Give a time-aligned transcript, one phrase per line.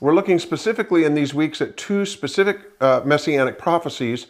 [0.00, 4.26] we're looking specifically in these weeks at two specific uh, messianic prophecies.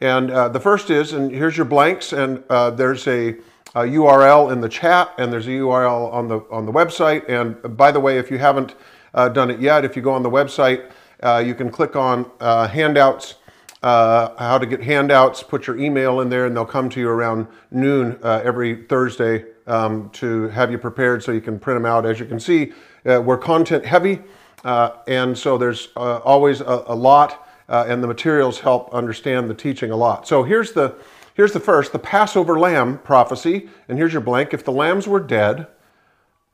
[0.00, 3.30] And uh, the first is, and here's your blanks, and uh, there's a,
[3.74, 7.26] a, URL in the chat, and there's a URL on the on the website.
[7.28, 8.74] And by the way, if you haven't
[9.14, 10.90] uh, done it yet, if you go on the website,
[11.22, 13.36] uh, you can click on uh, handouts,
[13.82, 17.46] how to get handouts, put your email in there, and they'll come to you around
[17.70, 22.04] noon every Thursday um, to have you prepared so you can print them out.
[22.04, 22.72] As you can see,
[23.04, 24.20] we're content heavy.
[24.64, 29.48] Uh, and so there's uh, always a, a lot, uh, and the materials help understand
[29.48, 30.26] the teaching a lot.
[30.26, 30.96] So here's the,
[31.34, 34.54] here's the first, the Passover lamb prophecy, and here's your blank.
[34.54, 35.66] If the lambs were dead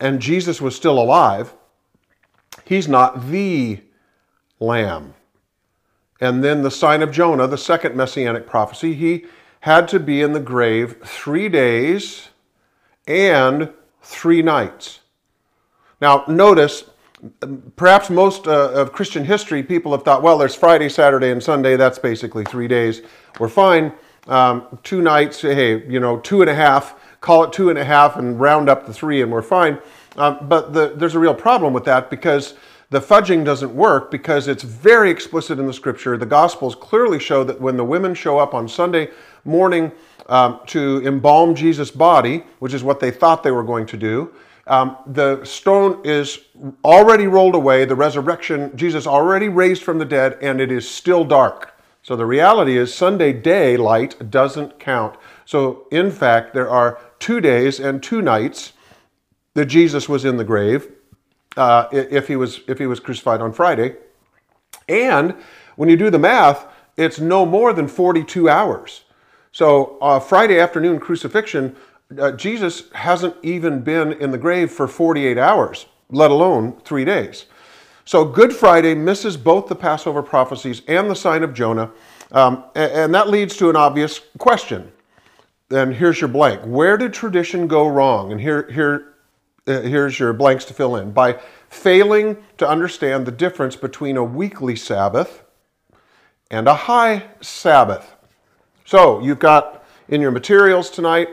[0.01, 1.55] and Jesus was still alive,
[2.65, 3.81] he's not the
[4.59, 5.15] lamb.
[6.21, 9.25] And then the sign of Jonah, the second messianic prophecy, he
[9.61, 12.29] had to be in the grave three days
[13.07, 15.01] and three nights.
[16.01, 16.85] Now, notice
[17.77, 21.77] perhaps most uh, of Christian history, people have thought, well, there's Friday, Saturday, and Sunday.
[21.77, 23.03] That's basically three days.
[23.39, 23.93] We're fine.
[24.27, 27.85] Um, two nights, hey, you know, two and a half, call it two and a
[27.85, 29.79] half and round up the three and we're fine.
[30.17, 32.55] Um, but the, there's a real problem with that because
[32.91, 36.17] the fudging doesn't work because it's very explicit in the scripture.
[36.17, 39.11] The Gospels clearly show that when the women show up on Sunday
[39.45, 39.93] morning
[40.29, 44.33] um, to embalm Jesus' body, which is what they thought they were going to do,
[44.67, 46.39] um, the stone is
[46.85, 51.25] already rolled away, the resurrection, Jesus already raised from the dead, and it is still
[51.25, 51.75] dark.
[52.03, 55.17] So the reality is Sunday day light doesn't count.
[55.45, 58.73] So in fact, there are two days and two nights
[59.55, 60.91] that Jesus was in the grave
[61.57, 63.97] uh, if, he was, if he was crucified on Friday.
[64.89, 65.35] And
[65.77, 66.67] when you do the math,
[66.97, 69.03] it's no more than 42 hours.
[69.53, 71.77] So uh, Friday afternoon crucifixion
[72.19, 77.47] uh, Jesus hasn't even been in the grave for 48 hours, let alone three days.
[78.05, 81.91] So Good Friday misses both the Passover prophecies and the sign of Jonah,
[82.33, 84.91] um, and, and that leads to an obvious question.
[85.71, 86.63] And here's your blank.
[86.65, 88.33] Where did tradition go wrong?
[88.33, 89.15] And here, here,
[89.69, 91.13] uh, here's your blanks to fill in.
[91.13, 91.39] By
[91.69, 95.45] failing to understand the difference between a weekly Sabbath
[96.51, 98.17] and a high Sabbath.
[98.85, 101.29] So you've got in your materials tonight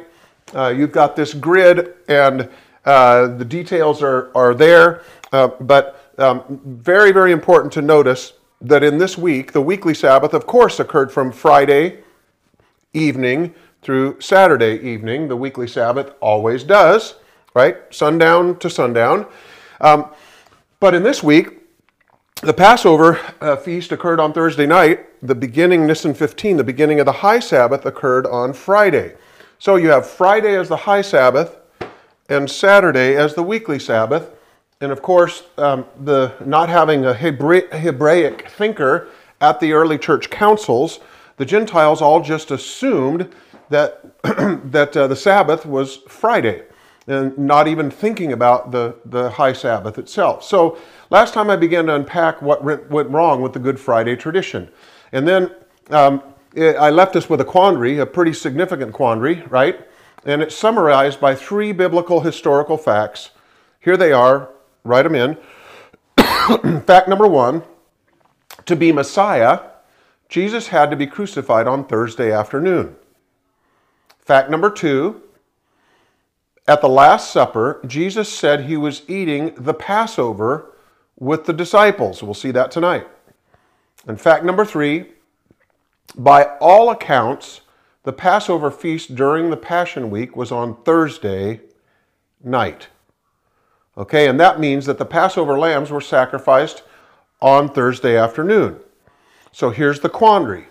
[0.55, 2.49] uh, you've got this grid and
[2.85, 8.83] uh, the details are, are there, uh, but um, very, very important to notice that
[8.83, 11.99] in this week, the weekly Sabbath, of course, occurred from Friday
[12.93, 15.27] evening through Saturday evening.
[15.27, 17.15] The weekly Sabbath always does,
[17.53, 17.77] right?
[17.89, 19.27] Sundown to sundown.
[19.79, 20.09] Um,
[20.79, 21.59] but in this week,
[22.41, 25.05] the Passover uh, feast occurred on Thursday night.
[25.25, 29.15] The beginning, Nisan 15, the beginning of the high Sabbath occurred on Friday.
[29.59, 31.57] So you have Friday as the high Sabbath
[32.29, 34.31] and Saturday as the weekly Sabbath.
[34.81, 39.07] And of course, um, the not having a Hebra- Hebraic thinker
[39.41, 40.99] at the early church councils,
[41.37, 43.33] the Gentiles all just assumed
[43.69, 44.03] that,
[44.71, 46.63] that uh, the Sabbath was Friday
[47.07, 50.43] and not even thinking about the, the high Sabbath itself.
[50.43, 50.77] So
[51.09, 54.69] last time I began to unpack what went wrong with the Good Friday tradition.
[55.11, 55.55] And then
[55.89, 56.21] um,
[56.57, 59.79] I left us with a quandary, a pretty significant quandary, right?
[60.25, 63.29] And it's summarized by three biblical historical facts.
[63.79, 64.49] Here they are,
[64.83, 65.37] write them in.
[66.85, 67.63] Fact number one
[68.65, 69.59] to be Messiah,
[70.29, 72.95] Jesus had to be crucified on Thursday afternoon.
[74.19, 75.21] Fact number two
[76.67, 80.73] at the Last Supper, Jesus said he was eating the Passover
[81.17, 82.21] with the disciples.
[82.21, 83.07] We'll see that tonight.
[84.05, 85.11] And fact number three
[86.15, 87.61] by all accounts,
[88.03, 91.61] the Passover feast during the Passion Week was on Thursday
[92.43, 92.87] night.
[93.97, 96.83] Okay, and that means that the Passover lambs were sacrificed
[97.41, 98.79] on Thursday afternoon.
[99.51, 100.67] So here's the quandary.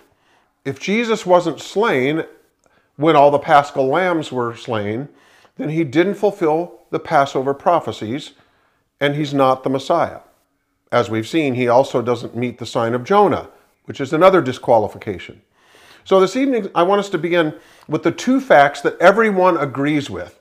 [0.65, 2.25] If Jesus wasn't slain
[2.97, 5.09] when all the paschal lambs were slain,
[5.57, 8.33] then he didn't fulfill the Passover prophecies,
[9.01, 10.21] and he's not the Messiah.
[10.91, 13.49] As we've seen, he also doesn't meet the sign of Jonah
[13.87, 15.41] which is another disqualification.
[16.05, 17.55] So this evening, I want us to begin
[17.89, 20.39] with the two facts that everyone agrees with.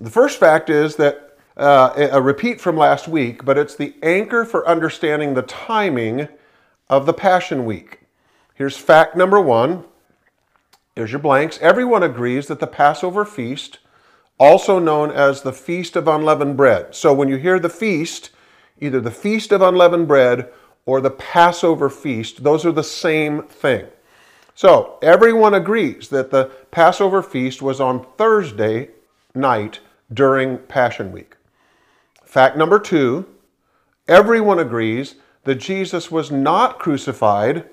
[0.00, 4.44] The first fact is that uh, a repeat from last week, but it's the anchor
[4.44, 6.28] for understanding the timing
[6.88, 8.00] of the Passion Week.
[8.54, 9.84] Here's fact number one.
[10.94, 11.58] There's your blanks.
[11.60, 13.78] Everyone agrees that the Passover feast,
[14.38, 16.94] also known as the Feast of Unleavened Bread.
[16.94, 18.30] So when you hear the feast,
[18.80, 20.52] either the Feast of Unleavened Bread
[20.86, 23.86] or the Passover feast, those are the same thing.
[24.54, 28.90] So everyone agrees that the Passover feast was on Thursday
[29.34, 29.80] night
[30.12, 31.36] during Passion Week.
[32.24, 33.26] Fact number two
[34.06, 35.14] everyone agrees
[35.44, 37.68] that Jesus was not crucified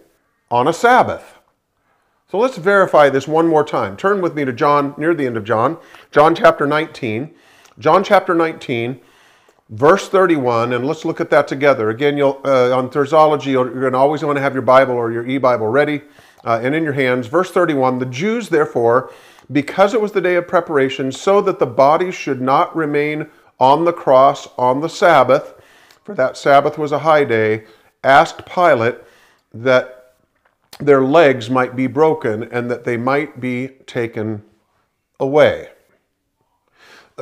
[0.50, 1.40] on a Sabbath.
[2.30, 3.98] So let's verify this one more time.
[3.98, 5.78] Turn with me to John, near the end of John,
[6.12, 7.34] John chapter 19.
[7.80, 9.02] John chapter 19,
[9.72, 11.90] verse 31, and let's look at that together.
[11.90, 15.12] Again, you'll, uh, on Thursology, you're going to always want to have your Bible or
[15.12, 16.02] your e Bible ready
[16.46, 17.28] uh, and in your hands.
[17.28, 19.12] Verse 31 The Jews, therefore,
[19.52, 23.28] because it was the day of preparation, so that the body should not remain
[23.60, 25.54] on the cross on the Sabbath,
[26.04, 27.66] for that Sabbath was a high day,
[28.04, 28.98] asked Pilate
[29.54, 30.16] that
[30.80, 34.44] their legs might be broken and that they might be taken
[35.20, 35.70] away.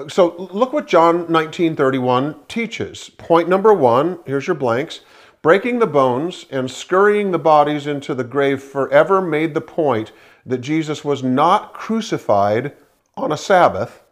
[0.07, 3.09] So look what John 19:31 teaches.
[3.09, 5.01] Point number 1, here's your blanks.
[5.41, 10.11] Breaking the bones and scurrying the bodies into the grave forever made the point
[10.45, 12.73] that Jesus was not crucified
[13.15, 14.03] on a Sabbath,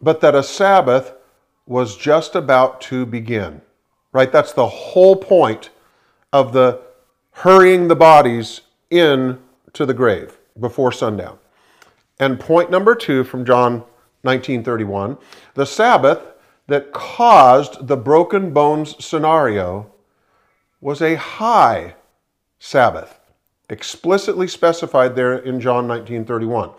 [0.00, 1.12] but that a Sabbath
[1.66, 3.60] was just about to begin.
[4.12, 4.32] Right?
[4.32, 5.70] That's the whole point
[6.32, 6.80] of the
[7.32, 9.38] hurrying the bodies in
[9.74, 11.38] to the grave before sundown.
[12.18, 13.84] And point number 2 from John
[14.22, 15.16] 1931,
[15.54, 16.20] the Sabbath
[16.66, 19.90] that caused the broken bones scenario
[20.80, 21.94] was a high
[22.58, 23.18] Sabbath,
[23.70, 26.70] explicitly specified there in John 1931.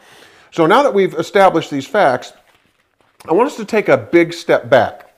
[0.51, 2.33] So now that we've established these facts,
[3.27, 5.17] I want us to take a big step back.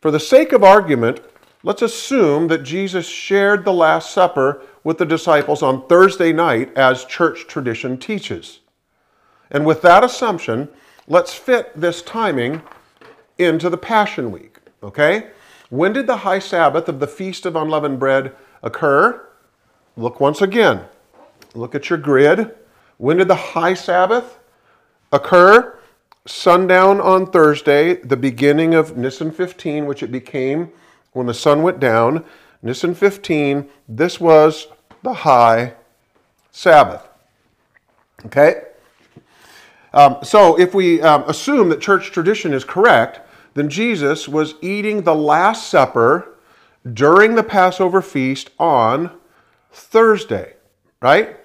[0.00, 1.20] For the sake of argument,
[1.62, 7.04] let's assume that Jesus shared the Last Supper with the disciples on Thursday night as
[7.04, 8.60] church tradition teaches.
[9.50, 10.68] And with that assumption,
[11.10, 12.62] let's fit this timing
[13.36, 15.30] into the Passion Week, okay?
[15.68, 19.28] When did the high Sabbath of the Feast of Unleavened Bread occur?
[19.96, 20.84] Look once again.
[21.52, 22.54] Look at your grid.
[22.96, 24.38] When did the high Sabbath
[25.12, 25.76] occur?
[26.26, 30.70] Sundown on Thursday, the beginning of Nisan 15, which it became
[31.12, 32.24] when the sun went down.
[32.62, 34.68] Nisan 15, this was
[35.02, 35.74] the high
[36.52, 37.08] Sabbath.
[38.26, 38.62] Okay?
[39.92, 43.20] Um, so, if we um, assume that church tradition is correct,
[43.54, 46.36] then Jesus was eating the Last Supper
[46.92, 49.10] during the Passover feast on
[49.72, 50.54] Thursday,
[51.02, 51.36] right?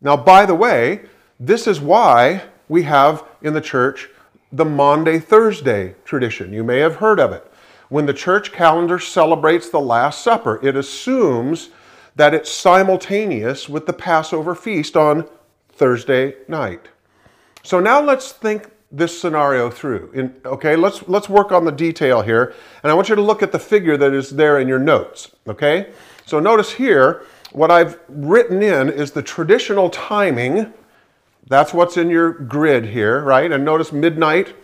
[0.00, 1.02] Now, by the way,
[1.38, 4.08] this is why we have in the church
[4.52, 6.52] the Maundy Thursday tradition.
[6.52, 7.46] You may have heard of it.
[7.88, 11.70] When the church calendar celebrates the Last Supper, it assumes
[12.16, 15.28] that it's simultaneous with the Passover feast on
[15.70, 16.88] Thursday night.
[17.62, 20.10] So now let's think this scenario through.
[20.12, 23.42] In, okay, let's let's work on the detail here, and I want you to look
[23.42, 25.30] at the figure that is there in your notes.
[25.48, 25.92] Okay,
[26.26, 30.72] so notice here what I've written in is the traditional timing.
[31.46, 33.50] That's what's in your grid here, right?
[33.50, 34.54] And notice midnight,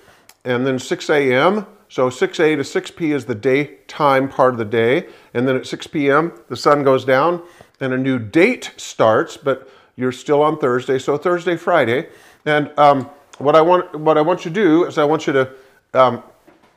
[0.45, 1.67] and then 6 a.m.
[1.91, 5.57] So 6 a to 6 p is the daytime part of the day, and then
[5.57, 6.33] at 6 p.m.
[6.49, 7.43] the sun goes down,
[7.81, 12.09] and a new date starts, but you're still on Thursday, so Thursday, Friday.
[12.49, 15.35] And um, what I want what I want you to do is I want you
[15.35, 15.51] to
[15.93, 16.23] um,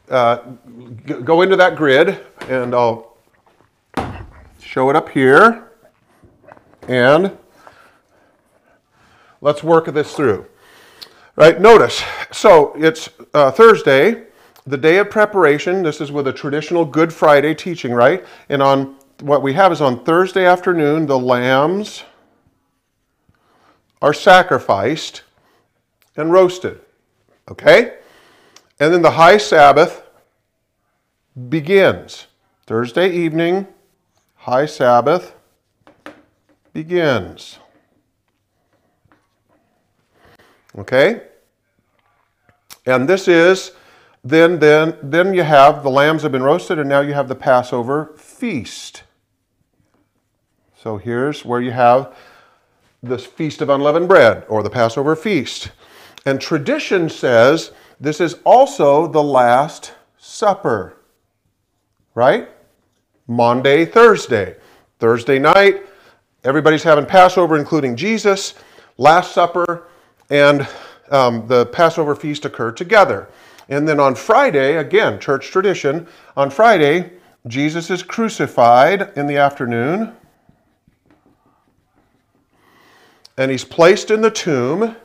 [0.10, 0.36] uh,
[1.06, 2.20] go into that grid,
[2.50, 3.16] and I'll
[4.62, 5.72] show it up here,
[6.90, 7.38] and
[9.40, 10.46] let's work this through.
[11.38, 11.62] Right?
[11.62, 12.04] Notice.
[12.34, 14.24] So it's uh, Thursday,
[14.68, 15.84] the day of preparation.
[15.84, 18.26] This is with a traditional Good Friday teaching, right?
[18.50, 22.04] And on what we have is on Thursday afternoon, the lambs
[24.02, 25.24] are sacrificed
[26.16, 26.82] and roasted.
[27.50, 27.98] Okay?
[28.80, 30.04] And then the high Sabbath
[31.50, 32.28] begins.
[32.66, 33.68] Thursday evening,
[34.36, 35.34] high Sabbath
[36.74, 37.60] begins.
[40.78, 41.22] Okay?
[42.86, 43.72] And this is
[44.24, 47.36] then then then you have the lambs have been roasted and now you have the
[47.36, 49.04] Passover feast.
[50.82, 52.16] So here's where you have
[53.04, 55.72] the feast of unleavened bread or the Passover feast.
[56.26, 60.98] And tradition says this is also the Last Supper,
[62.16, 62.50] right?
[63.28, 64.56] Maundy, Thursday.
[65.00, 65.84] Thursday night,
[66.44, 68.54] everybody's having Passover, including Jesus.
[68.98, 69.88] Last Supper
[70.30, 70.68] and
[71.10, 73.30] um, the Passover feast occur together.
[73.70, 77.14] And then on Friday, again, church tradition, on Friday,
[77.48, 80.14] Jesus is crucified in the afternoon.
[83.38, 84.96] And he's placed in the tomb.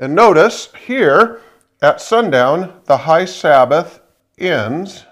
[0.00, 1.42] And notice here
[1.82, 4.00] at sundown, the high Sabbath
[4.38, 5.04] ends.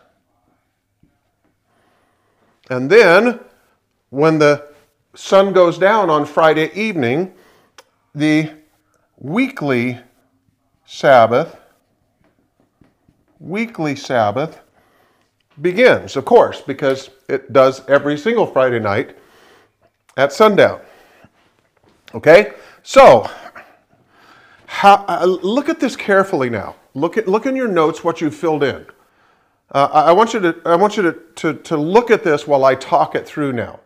[2.70, 3.38] And then
[4.08, 4.66] when the
[5.14, 7.34] sun goes down on Friday evening,
[8.14, 8.50] the
[9.18, 9.98] weekly
[10.86, 11.54] Sabbath,
[13.38, 14.58] weekly Sabbath
[15.60, 19.18] begins, of course, because it does every single Friday night
[20.16, 20.80] at sundown.
[22.14, 22.54] Okay?
[22.82, 23.30] So,
[24.70, 26.76] how, uh, look at this carefully now.
[26.92, 28.84] Look at look in your notes what you've filled in.
[29.72, 32.66] Uh, I want you to I want you to, to, to look at this while
[32.66, 33.80] I talk it through now.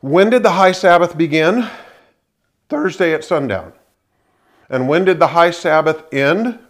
[0.00, 1.68] When did the high Sabbath begin?
[2.68, 3.72] Thursday at sundown.
[4.70, 6.60] And when did the high Sabbath end?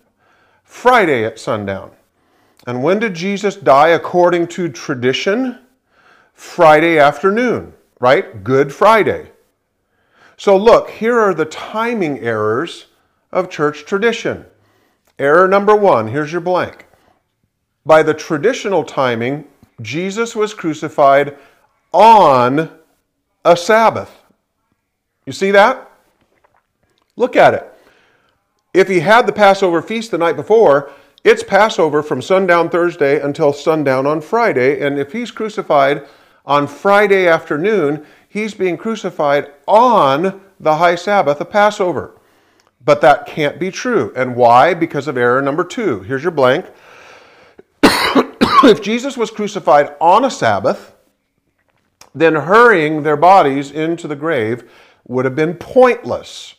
[0.62, 1.90] Friday at sundown.
[2.66, 5.58] And when did Jesus die according to tradition?
[6.32, 8.42] Friday afternoon, right?
[8.42, 9.32] Good Friday.
[10.38, 12.86] So look, here are the timing errors
[13.34, 14.46] of church tradition.
[15.18, 16.86] Error number one, here's your blank.
[17.84, 19.44] By the traditional timing,
[19.82, 21.36] Jesus was crucified
[21.92, 22.70] on
[23.44, 24.22] a Sabbath.
[25.26, 25.90] You see that?
[27.16, 27.70] Look at it.
[28.72, 30.90] If he had the Passover feast the night before,
[31.22, 34.84] it's Passover from sundown Thursday until sundown on Friday.
[34.84, 36.06] And if he's crucified
[36.46, 42.14] on Friday afternoon, he's being crucified on the high Sabbath of Passover.
[42.84, 44.12] But that can't be true.
[44.14, 44.74] And why?
[44.74, 46.00] Because of error number two.
[46.00, 46.66] Here's your blank.
[47.82, 50.94] if Jesus was crucified on a Sabbath,
[52.14, 54.70] then hurrying their bodies into the grave
[55.06, 56.54] would have been pointless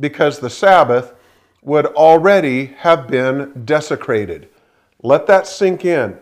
[0.00, 1.14] because the Sabbath
[1.62, 4.48] would already have been desecrated.
[5.02, 6.18] Let that sink in.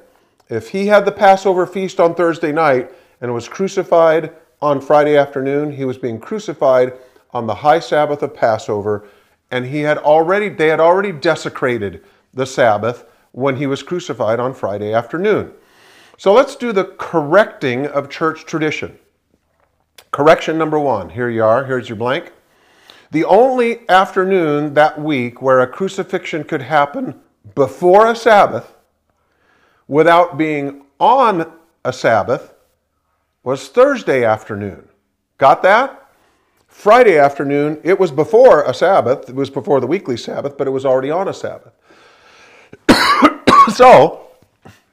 [0.49, 5.72] If he had the Passover feast on Thursday night and was crucified on Friday afternoon,
[5.72, 6.92] he was being crucified
[7.32, 9.08] on the high Sabbath of Passover,
[9.50, 14.54] and he had already they had already desecrated the Sabbath when he was crucified on
[14.54, 15.52] Friday afternoon.
[16.16, 18.99] So let's do the correcting of church tradition.
[20.11, 21.11] Correction number one.
[21.11, 21.64] Here you are.
[21.64, 22.33] Here's your blank.
[23.11, 27.21] The only afternoon that week where a crucifixion could happen
[27.54, 28.76] before a Sabbath
[29.88, 31.52] without being on
[31.85, 32.54] a Sabbath
[33.42, 34.88] was Thursday afternoon.
[35.38, 36.00] Got that?
[36.71, 39.29] Friday afternoon, it was before a Sabbath.
[39.29, 41.75] It was before the weekly Sabbath, but it was already on a Sabbath.
[43.75, 44.29] so,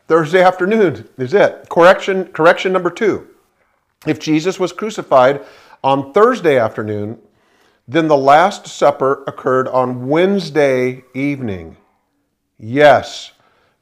[0.08, 1.70] Thursday afternoon is it.
[1.70, 3.28] Correction, correction number two.
[4.06, 5.46] If Jesus was crucified
[5.84, 7.20] on Thursday afternoon,
[7.88, 11.78] then the Last Supper occurred on Wednesday evening.
[12.60, 13.32] Yes,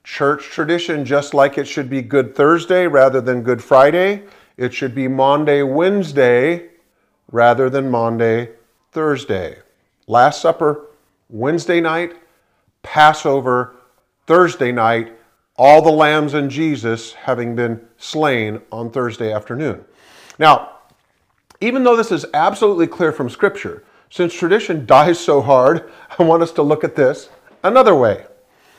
[0.04, 4.24] church tradition, just like it should be Good Thursday rather than Good Friday,
[4.58, 6.70] it should be Maundy, Wednesday
[7.36, 8.48] rather than Maundy,
[8.94, 9.58] Thursday.
[10.08, 10.86] Last Supper,
[11.28, 12.14] Wednesday night,
[12.82, 13.76] Passover,
[14.26, 15.12] Thursday night,
[15.58, 19.84] all the lambs and Jesus having been slain on Thursday afternoon.
[20.40, 20.78] Now,
[21.60, 26.42] even though this is absolutely clear from Scripture, since tradition dies so hard, I want
[26.42, 27.28] us to look at this
[27.64, 28.28] another way.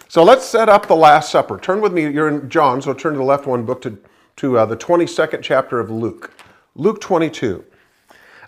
[0.08, 1.58] So let's set up the Last Supper.
[1.58, 3.98] Turn with me, you're in John, so turn to the left one book to,
[4.36, 6.32] to uh, the 22nd chapter of Luke.
[6.74, 7.62] Luke 22.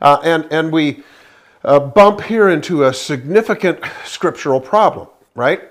[0.00, 1.02] Uh, and, and we
[1.64, 5.62] uh, bump here into a significant scriptural problem, right?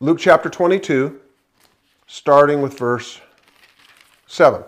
[0.00, 1.20] Luke chapter 22,
[2.06, 3.20] starting with verse
[4.26, 4.64] 7.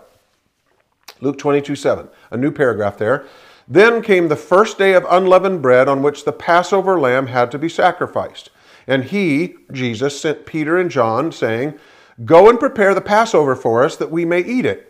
[1.21, 2.07] Luke 22, 7.
[2.31, 3.25] A new paragraph there.
[3.67, 7.59] Then came the first day of unleavened bread on which the Passover lamb had to
[7.59, 8.49] be sacrificed.
[8.87, 11.77] And he, Jesus, sent Peter and John, saying,
[12.23, 14.86] Go and prepare the Passover for us that we may eat it.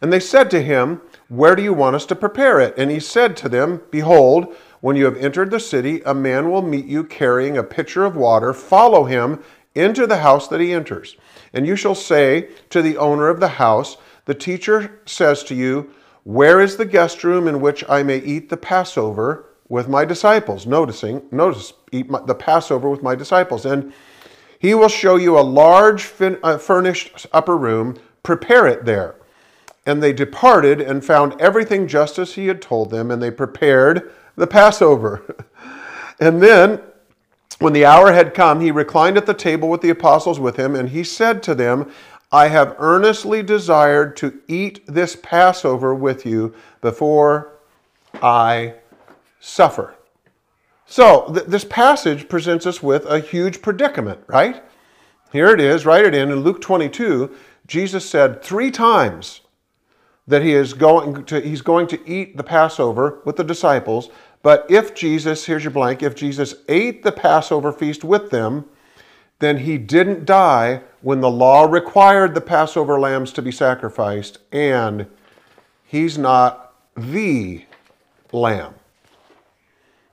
[0.00, 2.74] And they said to him, Where do you want us to prepare it?
[2.76, 6.62] And he said to them, Behold, when you have entered the city, a man will
[6.62, 8.52] meet you carrying a pitcher of water.
[8.52, 9.42] Follow him
[9.74, 11.16] into the house that he enters.
[11.52, 15.90] And you shall say to the owner of the house, The teacher says to you,
[16.26, 20.66] where is the guest room in which I may eat the Passover with my disciples?
[20.66, 23.64] Noticing, notice, eat my, the Passover with my disciples.
[23.64, 23.92] And
[24.58, 27.96] he will show you a large fin, uh, furnished upper room.
[28.24, 29.14] Prepare it there.
[29.86, 34.12] And they departed and found everything just as he had told them, and they prepared
[34.34, 35.36] the Passover.
[36.20, 36.82] and then,
[37.60, 40.74] when the hour had come, he reclined at the table with the apostles with him,
[40.74, 41.90] and he said to them,
[42.32, 47.52] I have earnestly desired to eat this Passover with you before
[48.20, 48.74] I
[49.40, 49.94] suffer.
[50.86, 54.62] So, th- this passage presents us with a huge predicament, right?
[55.32, 56.30] Here it is, write it in.
[56.30, 57.34] In Luke 22,
[57.66, 59.40] Jesus said three times
[60.28, 64.10] that he is going to, he's going to eat the Passover with the disciples.
[64.42, 68.66] But if Jesus, here's your blank, if Jesus ate the Passover feast with them,
[69.38, 75.06] then he didn't die when the law required the Passover lambs to be sacrificed, and
[75.84, 77.64] he's not the
[78.32, 78.74] lamb.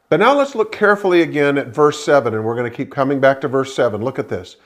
[0.09, 3.19] But now let's look carefully again at verse 7, and we're going to keep coming
[3.19, 4.03] back to verse 7.
[4.03, 4.57] Look at this.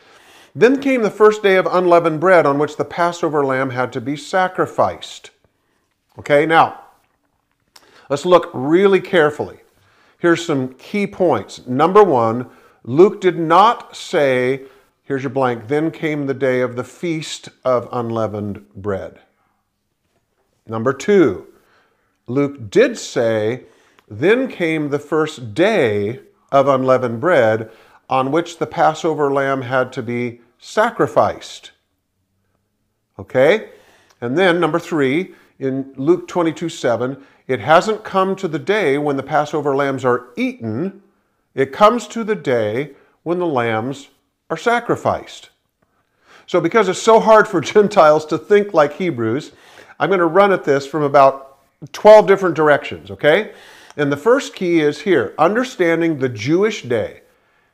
[0.53, 4.01] Then came the first day of unleavened bread on which the Passover lamb had to
[4.01, 5.29] be sacrificed.
[6.19, 6.79] Okay, now,
[8.09, 9.59] let's look really carefully.
[10.17, 11.67] Here's some key points.
[11.67, 12.49] Number one,
[12.83, 14.63] Luke did not say,
[15.03, 19.19] here's your blank, then came the day of the feast of unleavened bread.
[20.65, 21.47] Number two,
[22.25, 23.65] Luke did say,
[24.09, 26.21] then came the first day
[26.51, 27.69] of unleavened bread
[28.09, 31.71] on which the Passover lamb had to be sacrificed.
[33.19, 33.69] Okay?
[34.19, 39.17] And then, number three, in Luke 22 7, it hasn't come to the day when
[39.17, 41.01] the Passover lambs are eaten,
[41.55, 42.91] it comes to the day
[43.23, 44.09] when the lambs
[44.49, 45.49] are sacrificed.
[46.45, 49.51] So, because it's so hard for Gentiles to think like Hebrews,
[49.99, 51.57] I'm going to run at this from about
[51.91, 53.53] 12 different directions, okay?
[53.95, 57.21] And the first key is here understanding the Jewish day.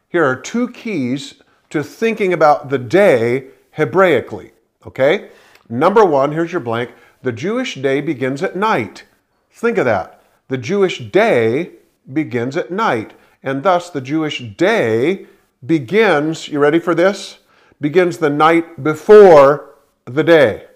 [0.10, 1.36] Here are two keys
[1.70, 3.48] to thinking about the day
[3.78, 4.52] Hebraically,
[4.86, 5.30] okay?
[5.70, 6.92] Number one, here's your blank
[7.24, 9.06] the Jewish day begins at night.
[9.50, 10.22] Think of that.
[10.50, 11.72] The Jewish day
[12.12, 15.25] begins at night, and thus the Jewish day
[15.65, 17.39] begins, you ready for this?
[17.80, 19.75] Begins the night before
[20.06, 20.68] the day.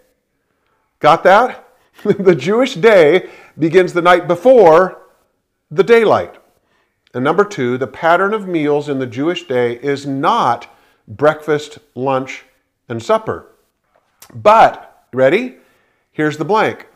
[1.00, 1.68] Got that?
[2.04, 5.02] the Jewish day begins the night before
[5.70, 6.36] the daylight.
[7.14, 10.74] And number two, the pattern of meals in the Jewish day is not
[11.08, 12.46] breakfast, lunch,
[12.88, 13.48] and supper.
[14.34, 15.58] But, ready?
[16.18, 16.88] Here's the blank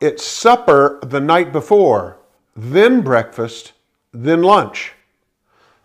[0.00, 2.18] it's supper the night before,
[2.56, 3.72] then breakfast,
[4.12, 4.94] then lunch.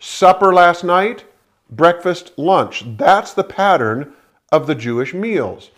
[0.00, 1.24] Supper last night,
[1.70, 2.82] breakfast, lunch.
[2.96, 4.12] That's the pattern
[4.50, 5.70] of the Jewish meals.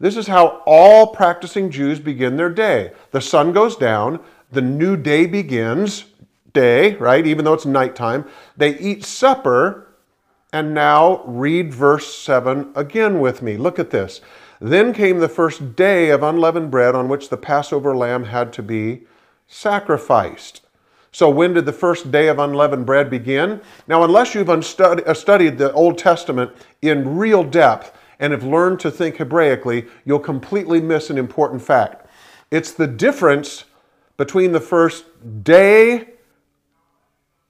[0.00, 2.90] This is how all practicing Jews begin their day.
[3.12, 4.18] The sun goes down,
[4.50, 6.06] the new day begins,
[6.52, 7.24] day, right?
[7.28, 8.24] Even though it's nighttime.
[8.56, 9.86] They eat supper,
[10.52, 13.56] and now read verse 7 again with me.
[13.56, 14.20] Look at this.
[14.60, 18.62] Then came the first day of unleavened bread on which the Passover lamb had to
[18.62, 19.02] be
[19.46, 20.60] sacrificed.
[21.12, 23.60] So, when did the first day of unleavened bread begin?
[23.88, 28.90] Now, unless you've uh, studied the Old Testament in real depth, and have learned to
[28.90, 32.06] think Hebraically, you'll completely miss an important fact.
[32.50, 33.64] It's the difference
[34.16, 35.06] between the first
[35.42, 36.10] day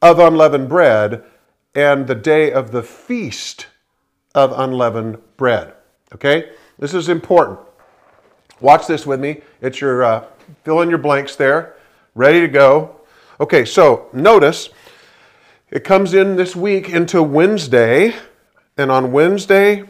[0.01, 1.25] of unleavened bread
[1.75, 3.66] and the day of the feast
[4.35, 5.75] of unleavened bread.
[6.14, 6.53] Okay?
[6.81, 7.59] This is important.
[8.62, 9.43] Watch this with me.
[9.61, 10.25] It's your uh,
[10.64, 11.77] fill in your blanks there,
[12.14, 12.97] ready to go.
[13.38, 14.71] Okay, so notice
[15.71, 18.14] it comes in this week into Wednesday,
[18.79, 19.85] and on Wednesday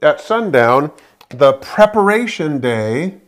[0.00, 0.92] at sundown,
[1.30, 3.20] the preparation day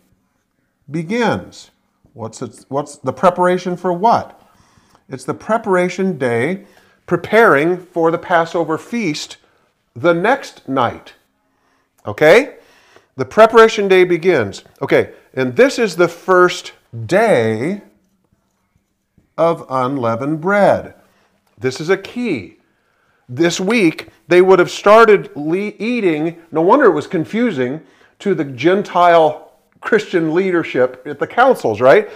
[0.89, 1.73] begins.
[2.15, 4.41] What's, it, what's the preparation for what?
[5.09, 6.65] It's the preparation day
[7.07, 9.37] preparing for the Passover feast
[9.97, 11.15] the next night.
[12.07, 12.59] Okay?
[13.21, 14.65] The preparation day begins.
[14.81, 16.73] Okay, and this is the first
[17.05, 17.83] day
[19.37, 20.95] of unleavened bread.
[21.59, 22.57] This is a key
[23.31, 26.41] this week, they would have started eating.
[26.51, 27.83] No wonder it was confusing
[28.21, 32.09] to the Gentile Christian leadership at the councils, right?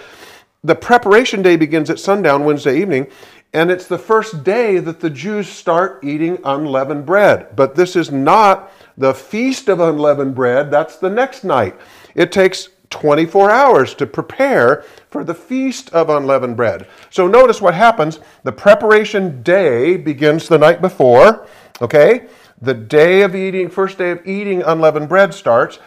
[0.63, 3.07] The preparation day begins at sundown Wednesday evening,
[3.55, 7.55] and it's the first day that the Jews start eating unleavened bread.
[7.55, 11.73] But this is not the feast of unleavened bread, that's the next night.
[12.15, 16.85] It takes 24 hours to prepare for the feast of unleavened bread.
[17.09, 18.19] So notice what happens.
[18.43, 21.47] The preparation day begins the night before,
[21.81, 22.27] okay?
[22.61, 25.79] The day of eating, first day of eating unleavened bread starts.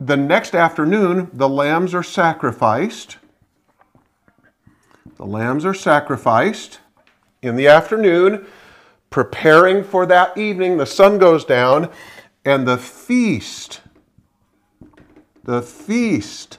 [0.00, 3.18] The next afternoon, the lambs are sacrificed.
[5.16, 6.80] The lambs are sacrificed.
[7.44, 8.46] In the afternoon,
[9.10, 11.90] preparing for that evening, the sun goes down,
[12.44, 13.82] and the feast
[15.44, 16.56] the feast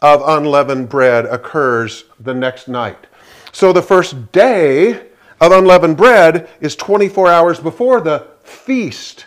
[0.00, 3.06] of unleavened bread occurs the next night.
[3.52, 9.26] So the first day of unleavened bread is 24 hours before the feast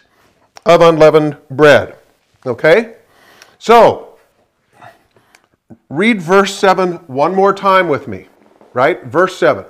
[0.65, 1.97] of unleavened bread.
[2.47, 2.95] Okay?
[3.59, 4.17] So,
[5.89, 8.27] read verse 7 one more time with me,
[8.73, 9.03] right?
[9.05, 9.65] Verse 7.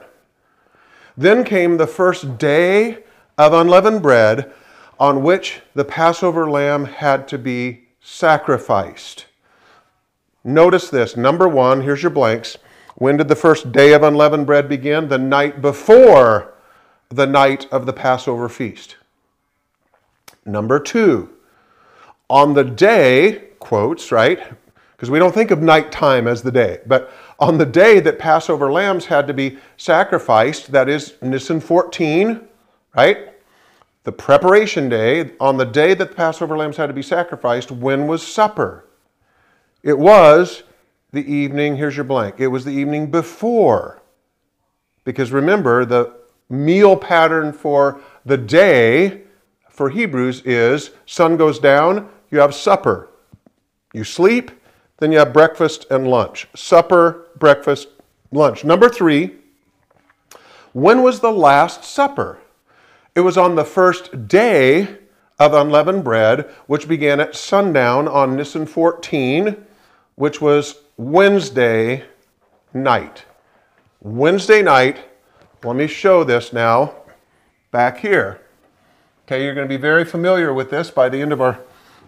[1.17, 3.03] Then came the first day
[3.37, 4.53] of unleavened bread
[4.99, 9.25] on which the Passover lamb had to be sacrificed.
[10.43, 11.17] Notice this.
[11.17, 12.57] Number one, here's your blanks.
[12.95, 15.07] When did the first day of unleavened bread begin?
[15.09, 16.53] The night before
[17.09, 18.97] the night of the Passover feast.
[20.45, 21.29] Number two,
[22.29, 24.39] on the day, quotes, right?
[24.95, 28.71] Because we don't think of nighttime as the day, but on the day that Passover
[28.71, 32.47] lambs had to be sacrificed, that is Nisan 14,
[32.95, 33.29] right?
[34.07, 38.07] the preparation day, on the day that the Passover lambs had to be sacrificed, when
[38.07, 38.85] was supper?
[39.83, 40.63] It was
[41.11, 44.01] the evening, here's your blank, it was the evening before.
[45.03, 46.13] Because remember, the
[46.49, 49.23] meal pattern for the day
[49.69, 53.09] for Hebrews is sun goes down, you have supper.
[53.93, 54.51] You sleep,
[54.99, 56.47] then you have breakfast and lunch.
[56.55, 57.87] Supper, breakfast,
[58.31, 58.63] lunch.
[58.63, 59.35] Number three,
[60.73, 62.39] when was the Last Supper?
[63.15, 64.97] It was on the first day
[65.39, 69.55] of unleavened bread, which began at sundown on Nisan 14,
[70.15, 72.03] which was Wednesday
[72.73, 73.25] night.
[74.01, 74.97] Wednesday night,
[75.63, 76.95] let me show this now
[77.71, 78.41] back here.
[79.25, 81.59] Okay, you're going to be very familiar with this by the end of our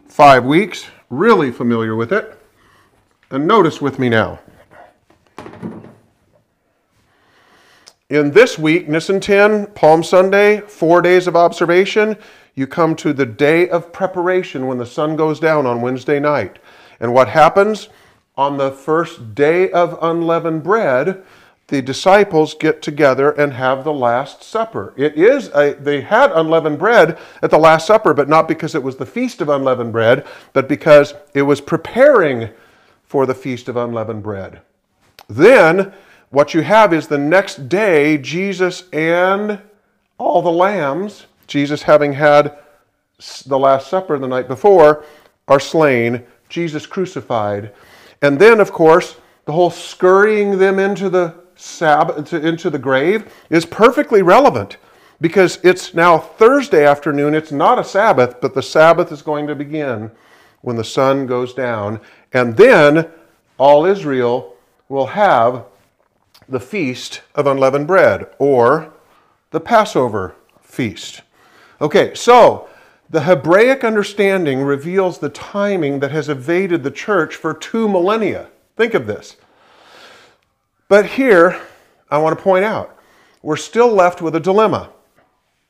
[0.07, 2.39] five weeks, really familiar with it.
[3.31, 4.39] And notice with me now.
[8.09, 12.17] In this week, Nisan 10, Palm Sunday, four days of observation,
[12.55, 16.57] you come to the day of preparation when the sun goes down on Wednesday night.
[16.99, 17.89] And what happens?
[18.35, 21.23] On the first day of unleavened bread,
[21.67, 24.91] the disciples get together and have the Last Supper.
[24.97, 28.81] It is a, they had unleavened bread at the Last Supper, but not because it
[28.81, 32.49] was the feast of unleavened bread, but because it was preparing
[33.03, 34.61] for the feast of unleavened bread.
[35.29, 35.93] Then
[36.31, 39.61] what you have is the next day, Jesus and
[40.17, 42.57] all the lambs, Jesus having had
[43.45, 45.05] the Last Supper the night before,
[45.47, 47.73] are slain, Jesus crucified.
[48.21, 49.15] And then, of course,
[49.45, 54.77] the whole scurrying them into the Sabbath, into the grave is perfectly relevant
[55.21, 57.35] because it's now Thursday afternoon.
[57.35, 60.11] It's not a Sabbath, but the Sabbath is going to begin
[60.61, 61.99] when the sun goes down.
[62.31, 63.09] And then
[63.57, 64.55] all Israel
[64.89, 65.65] will have
[66.49, 68.91] the Feast of Unleavened Bread, or
[69.51, 71.21] the Passover feast.
[71.79, 72.67] Okay, so
[73.09, 78.49] the Hebraic understanding reveals the timing that has evaded the church for two millennia.
[78.75, 79.37] Think of this.
[80.87, 81.61] But here,
[82.09, 82.97] I want to point out,
[83.43, 84.89] we're still left with a dilemma.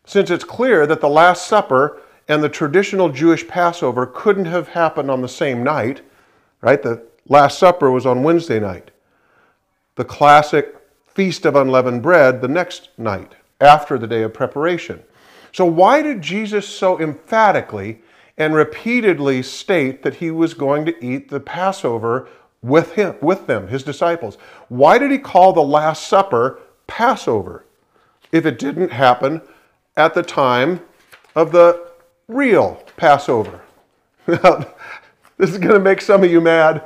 [0.06, 5.12] Since it's clear that the Last Supper and the traditional Jewish Passover couldn't have happened
[5.12, 6.02] on the same night,
[6.62, 6.82] right?
[6.82, 8.92] The Last Supper was on Wednesday night
[10.00, 15.04] the classic Feast of Unleavened Bread the next night, after the day of preparation.
[15.52, 18.00] So, why did Jesus so emphatically
[18.38, 22.30] and repeatedly state that he was going to eat the Passover
[22.62, 24.38] with him, with them, his disciples?
[24.70, 27.66] Why did he call the Last Supper Passover
[28.32, 29.42] if it didn't happen
[29.98, 30.80] at the time
[31.36, 31.92] of the
[32.30, 33.60] real Passover?
[34.26, 36.86] this is going to make some of you mad,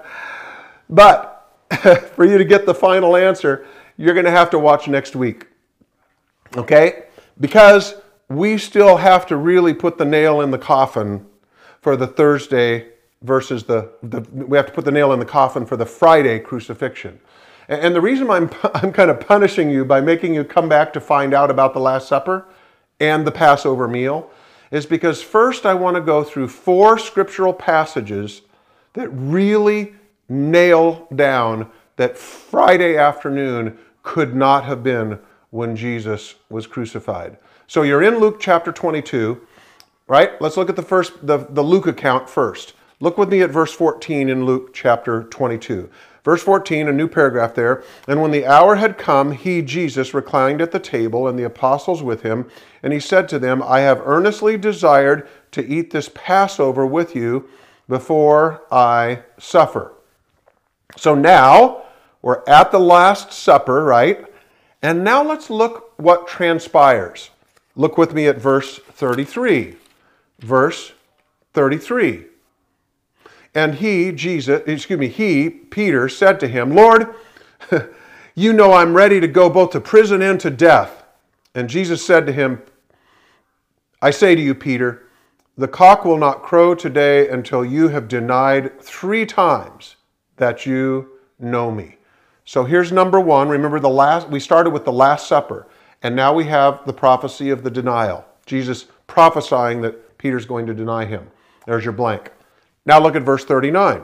[0.89, 1.33] but
[2.15, 3.65] for you to get the final answer,
[3.97, 5.47] you're going to have to watch next week.
[6.56, 7.06] Okay?
[7.39, 7.95] Because
[8.30, 11.26] we still have to really put the nail in the coffin
[11.82, 12.89] for the Thursday
[13.21, 16.39] versus the, the we have to put the nail in the coffin for the Friday
[16.39, 17.19] crucifixion.
[17.69, 21.02] And the reason I'm, I'm kind of punishing you by making you come back to
[21.02, 22.45] find out about the Last Supper
[22.99, 24.30] and the Passover meal
[24.71, 28.41] is because first I want to go through four scriptural passages
[28.93, 29.95] that really
[30.34, 35.19] nail down that Friday afternoon could not have been
[35.52, 37.38] when Jesus was crucified.
[37.67, 39.39] So you're in Luke chapter 22,
[40.08, 40.39] right?
[40.41, 42.74] Let's look at the first the, the Luke account first.
[43.00, 45.89] Look with me at verse 14 in Luke chapter 22.
[46.24, 47.84] Verse 14, a new paragraph there.
[48.08, 52.02] And when the hour had come, he, Jesus, reclined at the table, and the apostles
[52.02, 52.50] with him.
[52.82, 57.50] And he said to them, I have earnestly desired to eat this Passover with you
[57.89, 59.92] before I suffer.
[60.95, 61.84] So now
[62.21, 64.25] we're at the Last Supper, right?
[64.82, 67.29] And now let's look what transpires.
[67.75, 69.75] Look with me at verse 33.
[70.39, 70.93] Verse
[71.53, 72.25] 33.
[73.56, 77.13] And he, Jesus, excuse me, he, Peter, said to him, Lord,
[78.36, 81.03] you know I'm ready to go both to prison and to death.
[81.53, 82.62] And Jesus said to him,
[84.01, 85.03] I say to you, Peter,
[85.56, 89.95] the cock will not crow today until you have denied three times
[90.43, 91.95] that you know me.
[92.43, 93.47] So here's number one.
[93.47, 95.67] Remember the last we started with the last supper,
[96.01, 98.25] and now we have the prophecy of the denial.
[98.45, 101.32] Jesus prophesying that Peter's going to deny him.
[101.65, 102.29] There's your blank.
[102.86, 104.03] Now look at verse 39.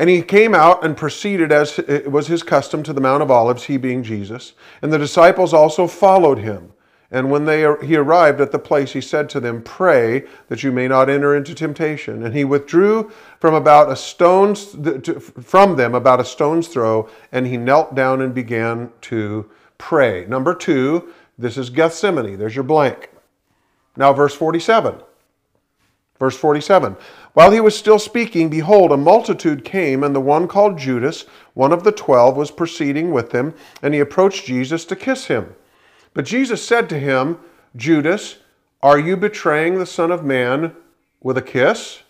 [0.00, 3.30] And he came out and proceeded as it was his custom to the Mount of
[3.30, 6.72] Olives, he being Jesus, and the disciples also followed him.
[7.12, 10.72] And when they, he arrived at the place, he said to them, Pray that you
[10.72, 12.24] may not enter into temptation.
[12.24, 14.74] And he withdrew from about a stone's
[15.42, 20.24] from them about a stone's throw, and he knelt down and began to pray.
[20.24, 22.38] Number two, this is Gethsemane.
[22.38, 23.10] There's your blank.
[23.94, 24.94] Now, verse 47.
[26.18, 26.96] Verse 47
[27.34, 31.72] While he was still speaking, behold, a multitude came, and the one called Judas, one
[31.72, 35.56] of the twelve, was proceeding with them, and he approached Jesus to kiss him.
[36.14, 37.38] But Jesus said to him,
[37.76, 38.36] Judas,
[38.82, 40.74] are you betraying the Son of Man
[41.20, 42.02] with a kiss?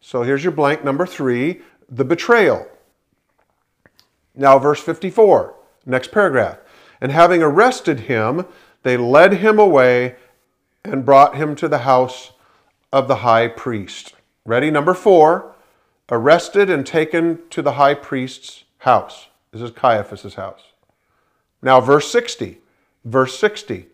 [0.00, 2.68] So here's your blank number three the betrayal.
[4.34, 5.54] Now, verse 54,
[5.86, 6.58] next paragraph.
[7.00, 8.46] And having arrested him,
[8.84, 10.14] they led him away
[10.84, 12.30] and brought him to the house
[12.92, 14.14] of the high priest.
[14.44, 14.70] Ready?
[14.70, 15.54] Number four,
[16.10, 19.28] arrested and taken to the high priest's house.
[19.52, 20.62] This is Caiaphas's house.
[21.60, 22.58] Now, verse 60.
[23.04, 23.86] Verse 60.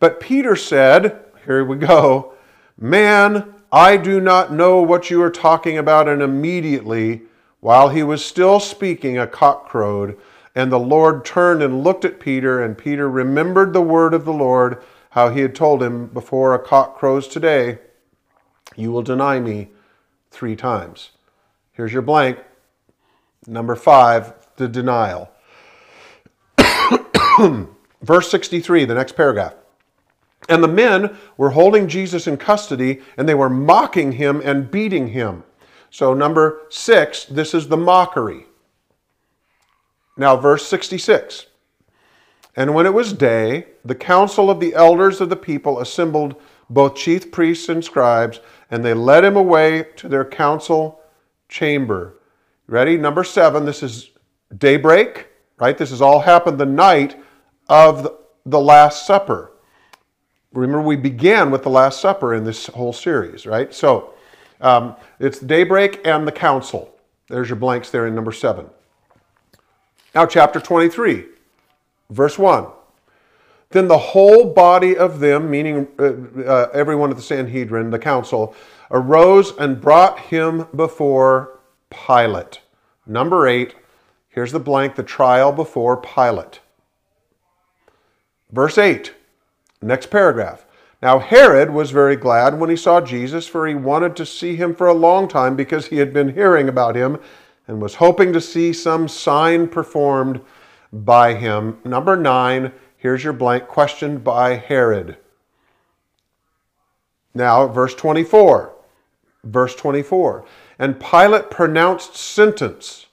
[0.00, 2.34] But Peter said, Here we go,
[2.78, 6.08] Man, I do not know what you are talking about.
[6.08, 7.22] And immediately,
[7.60, 10.18] while he was still speaking, a cock crowed.
[10.54, 14.32] And the Lord turned and looked at Peter, and Peter remembered the word of the
[14.32, 17.78] Lord, how he had told him, Before a cock crows today,
[18.76, 19.68] you will deny me
[20.30, 21.10] three times.
[21.72, 22.38] Here's your blank.
[23.46, 25.30] Number five, the denial.
[28.02, 29.54] Verse 63, the next paragraph.
[30.48, 35.08] And the men were holding Jesus in custody, and they were mocking him and beating
[35.08, 35.44] him.
[35.90, 38.46] So, number six, this is the mockery.
[40.16, 41.46] Now, verse 66.
[42.56, 46.36] And when it was day, the council of the elders of the people assembled
[46.68, 51.00] both chief priests and scribes, and they led him away to their council
[51.48, 52.18] chamber.
[52.66, 52.96] Ready?
[52.96, 54.10] Number seven, this is
[54.56, 55.76] daybreak, right?
[55.76, 57.16] This has all happened the night
[57.68, 59.52] of the Last Supper.
[60.52, 63.72] Remember, we began with the Last Supper in this whole series, right?
[63.72, 64.14] So
[64.60, 66.94] um, it's daybreak and the council.
[67.28, 68.66] There's your blanks there in number seven.
[70.14, 71.24] Now, chapter 23,
[72.10, 72.66] verse 1.
[73.70, 78.54] Then the whole body of them, meaning uh, uh, everyone at the Sanhedrin, the council,
[78.90, 82.60] arose and brought him before Pilate.
[83.06, 83.74] Number eight,
[84.28, 86.60] here's the blank, the trial before Pilate.
[88.52, 89.12] Verse 8,
[89.80, 90.66] next paragraph.
[91.00, 94.74] Now Herod was very glad when he saw Jesus, for he wanted to see him
[94.74, 97.18] for a long time because he had been hearing about him
[97.66, 100.40] and was hoping to see some sign performed
[100.92, 101.78] by him.
[101.84, 105.16] Number nine, Here's your blank question by Herod.
[107.34, 108.72] Now, verse 24.
[109.42, 110.44] Verse 24.
[110.78, 113.06] And Pilate pronounced sentence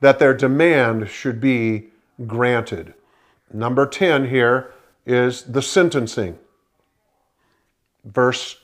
[0.00, 1.90] that their demand should be
[2.26, 2.94] granted.
[3.52, 4.72] Number 10 here
[5.06, 6.38] is the sentencing.
[8.04, 8.56] Verse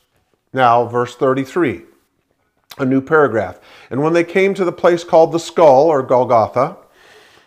[0.53, 1.83] now verse 33.
[2.79, 3.61] A new paragraph.
[3.90, 6.77] And when they came to the place called the skull or Golgotha,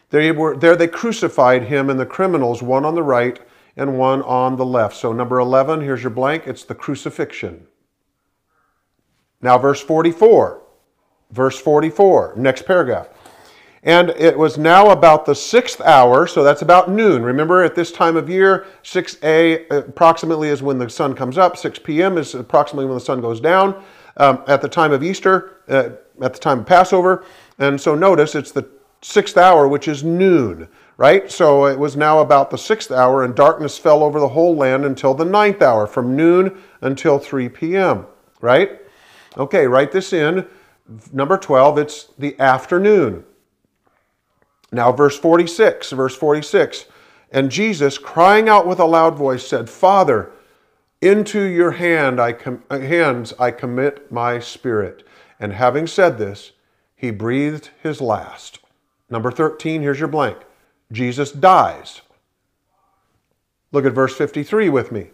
[0.10, 3.40] they were, there they crucified him and the criminals, one on the right
[3.78, 4.98] and one on the left.
[4.98, 7.68] So, number 11, here's your blank it's the crucifixion.
[9.42, 10.62] Now, verse 44.
[11.32, 13.08] Verse 44, next paragraph.
[13.84, 17.24] And it was now about the sixth hour, so that's about noon.
[17.24, 21.58] Remember, at this time of year, 6 a approximately is when the sun comes up,
[21.58, 22.18] 6 p.m.
[22.20, 23.84] is approximately when the sun goes down.
[24.18, 25.92] Um, at the time of Easter, uh,
[26.22, 27.24] at the time of Passover.
[27.60, 28.68] And so notice it's the
[29.02, 30.68] sixth hour, which is noon,
[30.98, 31.32] right?
[31.32, 34.86] So it was now about the sixth hour, and darkness fell over the whole land
[34.86, 38.06] until the ninth hour, from noon until 3 p.m.,
[38.42, 38.82] right?
[39.38, 40.46] Okay, write this in.
[41.14, 43.24] Number 12, it's the afternoon.
[44.72, 46.86] Now, verse 46, verse 46.
[47.32, 50.32] And Jesus, crying out with a loud voice, said, Father,
[51.02, 55.06] into your hand I com- uh, hands I commit my spirit.
[55.40, 56.52] And having said this,
[56.96, 58.60] he breathed his last.
[59.10, 60.38] Number 13, here's your blank.
[60.92, 62.02] Jesus dies.
[63.72, 65.08] Look at verse 53 with me.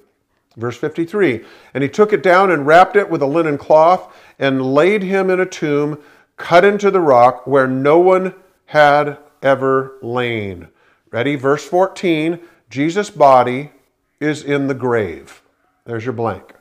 [0.56, 4.74] Verse 53 And he took it down and wrapped it with a linen cloth and
[4.74, 6.02] laid him in a tomb
[6.36, 8.34] cut into the rock where no one
[8.66, 10.70] had ever lain.
[11.12, 11.36] Ready?
[11.36, 13.72] Verse 14 Jesus' body
[14.20, 15.42] is in the grave.
[15.86, 16.54] There's your blank.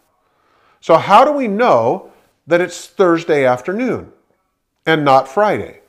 [0.81, 2.13] So, how do we know
[2.47, 4.13] that it's Thursday afternoon
[4.85, 5.81] and not Friday?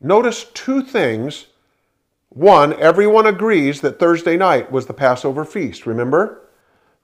[0.00, 1.46] Notice two things.
[2.30, 5.86] One, everyone agrees that Thursday night was the Passover feast.
[5.86, 6.48] Remember?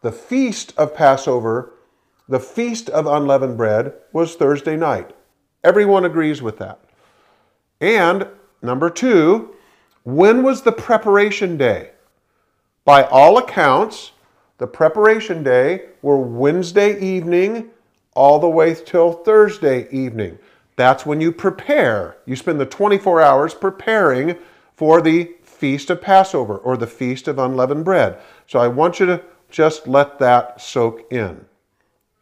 [0.02, 1.74] The feast of Passover,
[2.28, 5.14] the feast of unleavened bread, was Thursday night.
[5.62, 6.80] Everyone agrees with that.
[7.80, 8.26] And
[8.62, 9.54] number two,
[10.04, 11.90] when was the preparation day?
[12.84, 14.12] By all accounts,
[14.58, 17.70] the preparation day were Wednesday evening
[18.14, 20.38] all the way till Thursday evening.
[20.76, 22.16] That's when you prepare.
[22.26, 24.36] You spend the 24 hours preparing
[24.74, 28.18] for the Feast of Passover or the Feast of Unleavened Bread.
[28.46, 29.22] So I want you to
[29.52, 31.44] Just let that soak in.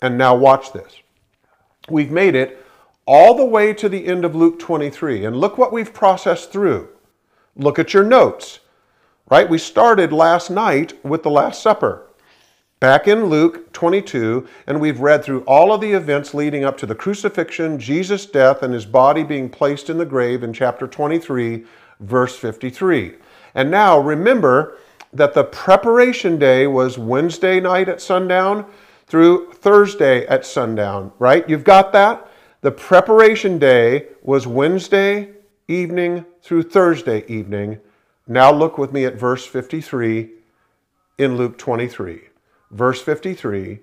[0.03, 1.01] And now watch this.
[1.89, 2.67] We've made it
[3.13, 5.25] all the way to the end of Luke 23.
[5.25, 6.89] And look what we've processed through.
[7.57, 8.61] Look at your notes,
[9.29, 9.51] right?
[9.51, 12.07] We started last night with the Last Supper.
[12.79, 16.87] Back in Luke 22, and we've read through all of the events leading up to
[16.87, 21.65] the crucifixion, Jesus' death, and his body being placed in the grave in chapter 23,
[21.99, 23.17] verse 53.
[23.57, 24.79] And now remember
[25.13, 28.67] that the preparation day was Wednesday night at sundown
[29.09, 31.49] through Thursday at sundown, right?
[31.49, 32.29] You've got that?
[32.63, 35.31] The preparation day was Wednesday
[35.67, 37.81] evening through Thursday evening.
[38.27, 40.29] Now look with me at verse 53
[41.17, 42.21] in Luke 23.
[42.71, 43.79] Verse 53.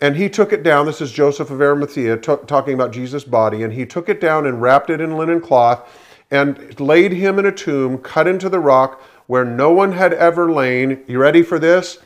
[0.00, 0.86] And he took it down.
[0.86, 3.64] This is Joseph of Arimathea t- talking about Jesus' body.
[3.64, 5.88] And he took it down and wrapped it in linen cloth
[6.30, 10.52] and laid him in a tomb cut into the rock where no one had ever
[10.52, 11.02] lain.
[11.08, 11.98] You ready for this?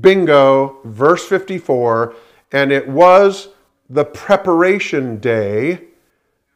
[0.00, 2.14] Bingo, verse 54.
[2.52, 3.48] And it was
[3.88, 5.80] the preparation day,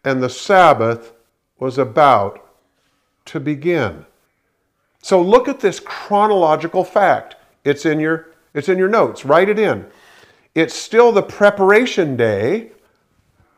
[0.05, 1.13] and the Sabbath
[1.59, 2.45] was about
[3.27, 4.07] to begin.
[5.03, 7.37] So look at this chronological fact.
[7.65, 9.25] It's in your, it's in your notes.
[9.25, 9.87] Write it in.
[10.55, 12.73] It's still the preparation day,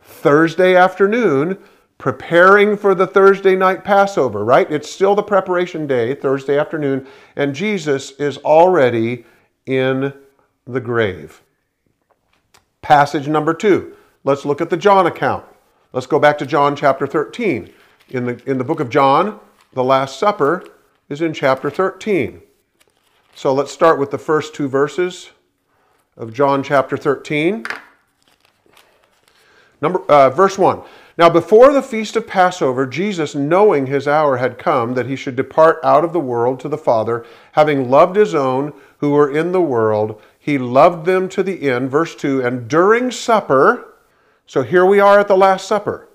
[0.03, 1.59] Thursday afternoon,
[1.99, 4.71] preparing for the Thursday night Passover, right?
[4.71, 7.07] It's still the preparation day, Thursday afternoon,
[7.37, 9.25] and Jesus is already
[9.67, 10.13] in
[10.67, 11.43] the grave.
[12.83, 13.97] Passage number two.
[14.25, 15.45] Let's look at the John account.
[15.93, 17.73] Let's go back to John chapter 13.
[18.11, 19.41] In the, in the book of John,
[19.73, 20.65] the Last Supper
[21.09, 22.43] is in chapter 13.
[23.35, 25.31] So let's start with the first two verses
[26.17, 27.65] of John chapter 13.
[29.81, 30.83] Number, uh, verse 1.
[31.17, 35.37] Now, before the feast of Passover, Jesus, knowing his hour had come that he should
[35.37, 39.53] depart out of the world to the Father, having loved his own who were in
[39.53, 41.91] the world, he loved them to the end.
[41.91, 43.95] Verse 2 And during supper,
[44.47, 46.09] so here we are at the Last Supper.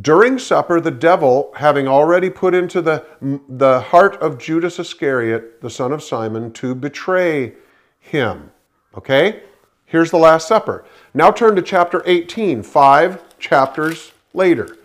[0.00, 5.68] During supper, the devil, having already put into the, the heart of Judas Iscariot, the
[5.68, 7.52] son of Simon, to betray
[8.00, 8.50] him.
[8.96, 9.42] Okay?
[9.84, 10.86] Here's the Last Supper.
[11.12, 14.78] Now turn to chapter 18, five chapters later.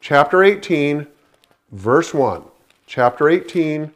[0.00, 1.08] Chapter 18,
[1.72, 2.44] verse 1.
[2.86, 3.92] Chapter 18,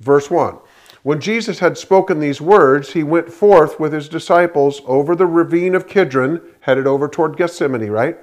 [0.00, 0.58] verse 1.
[1.02, 5.74] When Jesus had spoken these words, he went forth with his disciples over the ravine
[5.74, 8.18] of Kidron, headed over toward Gethsemane, right?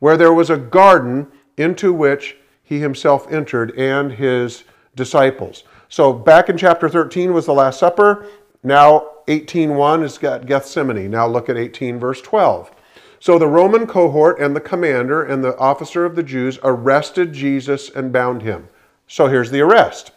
[0.00, 5.64] Where there was a garden into which he himself entered and his disciples.
[5.88, 8.26] So back in chapter 13 was the Last Supper.
[8.62, 11.10] Now 18.1 is got Gethsemane.
[11.10, 12.70] Now look at 18 verse 12.
[13.18, 17.88] So the Roman cohort and the commander and the officer of the Jews arrested Jesus
[17.90, 18.68] and bound him.
[19.08, 20.12] So here's the arrest.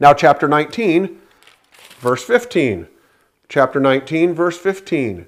[0.00, 1.18] Now, chapter 19,
[2.00, 2.88] verse 15.
[3.50, 5.26] Chapter 19, verse 15.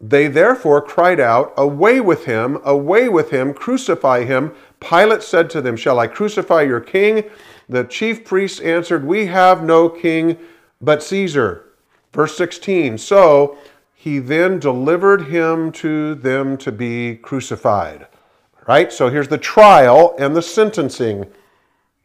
[0.00, 4.52] They therefore cried out, Away with him, away with him, crucify him.
[4.80, 7.24] Pilate said to them, Shall I crucify your king?
[7.68, 10.38] The chief priests answered, We have no king
[10.80, 11.66] but Caesar.
[12.14, 12.96] Verse 16.
[12.96, 13.58] So
[13.92, 18.06] he then delivered him to them to be crucified.
[18.66, 18.90] Right?
[18.90, 21.26] So here's the trial and the sentencing.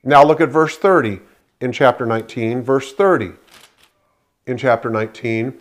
[0.03, 1.21] Now look at verse 30
[1.61, 2.61] in chapter 19.
[2.61, 3.33] Verse 30
[4.47, 5.59] in chapter 19.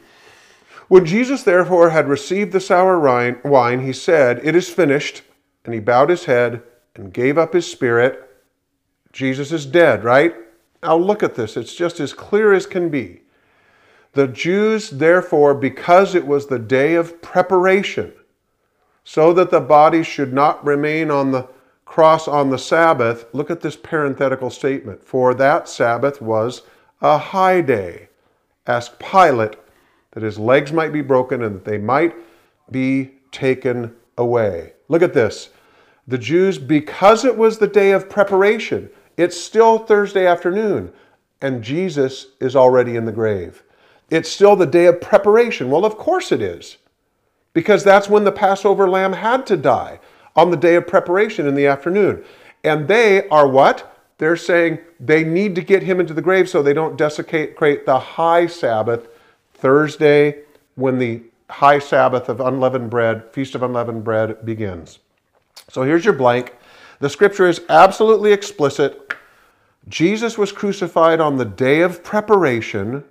[0.88, 5.22] When Jesus therefore had received the sour wine, he said, It is finished.
[5.64, 6.62] And he bowed his head
[6.94, 8.20] and gave up his spirit.
[9.12, 10.34] Jesus is dead, right?
[10.82, 11.56] Now look at this.
[11.56, 13.22] It's just as clear as can be.
[14.12, 18.12] The Jews, therefore, because it was the day of preparation,
[19.02, 21.48] so that the body should not remain on the
[21.94, 25.04] cross on the Sabbath, look at this parenthetical statement.
[25.04, 26.62] For that Sabbath was
[27.00, 28.08] a high day.
[28.66, 29.54] Ask Pilate
[30.10, 32.16] that his legs might be broken and that they might
[32.68, 34.72] be taken away.
[34.88, 35.50] Look at this.
[36.08, 40.92] The Jews, because it was the day of preparation, it's still Thursday afternoon,
[41.42, 43.62] and Jesus is already in the grave.
[44.10, 45.70] It's still the day of preparation.
[45.70, 46.76] Well, of course it is,
[47.52, 50.00] because that's when the Passover lamb had to die
[50.36, 52.24] on the day of preparation in the afternoon.
[52.62, 53.90] And they are what?
[54.18, 57.98] They're saying they need to get him into the grave so they don't desecrate the
[57.98, 59.08] high Sabbath,
[59.54, 60.42] Thursday,
[60.76, 64.98] when the high Sabbath of unleavened bread, Feast of Unleavened Bread begins.
[65.68, 66.54] So here's your blank.
[67.00, 69.14] The scripture is absolutely explicit.
[69.88, 73.04] Jesus was crucified on the day of preparation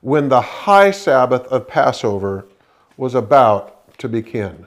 [0.00, 2.46] when the high Sabbath of Passover
[2.96, 4.66] was about to begin?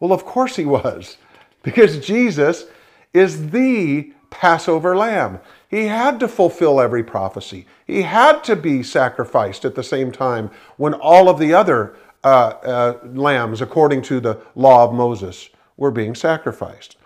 [0.00, 1.16] Well, of course he was,
[1.62, 2.66] because Jesus
[3.12, 5.40] is the Passover lamb.
[5.68, 7.66] He had to fulfill every prophecy.
[7.86, 12.26] He had to be sacrificed at the same time when all of the other uh,
[12.26, 16.96] uh, lambs, according to the law of Moses, were being sacrificed.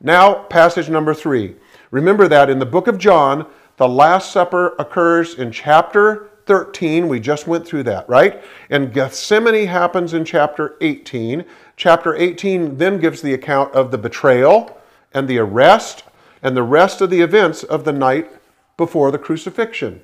[0.00, 1.56] Now, passage number three.
[1.90, 3.46] Remember that in the book of John,
[3.76, 7.08] the Last Supper occurs in chapter 13.
[7.08, 8.42] We just went through that, right?
[8.70, 11.44] And Gethsemane happens in chapter 18.
[11.80, 14.78] Chapter 18 then gives the account of the betrayal
[15.14, 16.04] and the arrest
[16.42, 18.30] and the rest of the events of the night
[18.76, 20.02] before the crucifixion,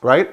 [0.00, 0.30] right?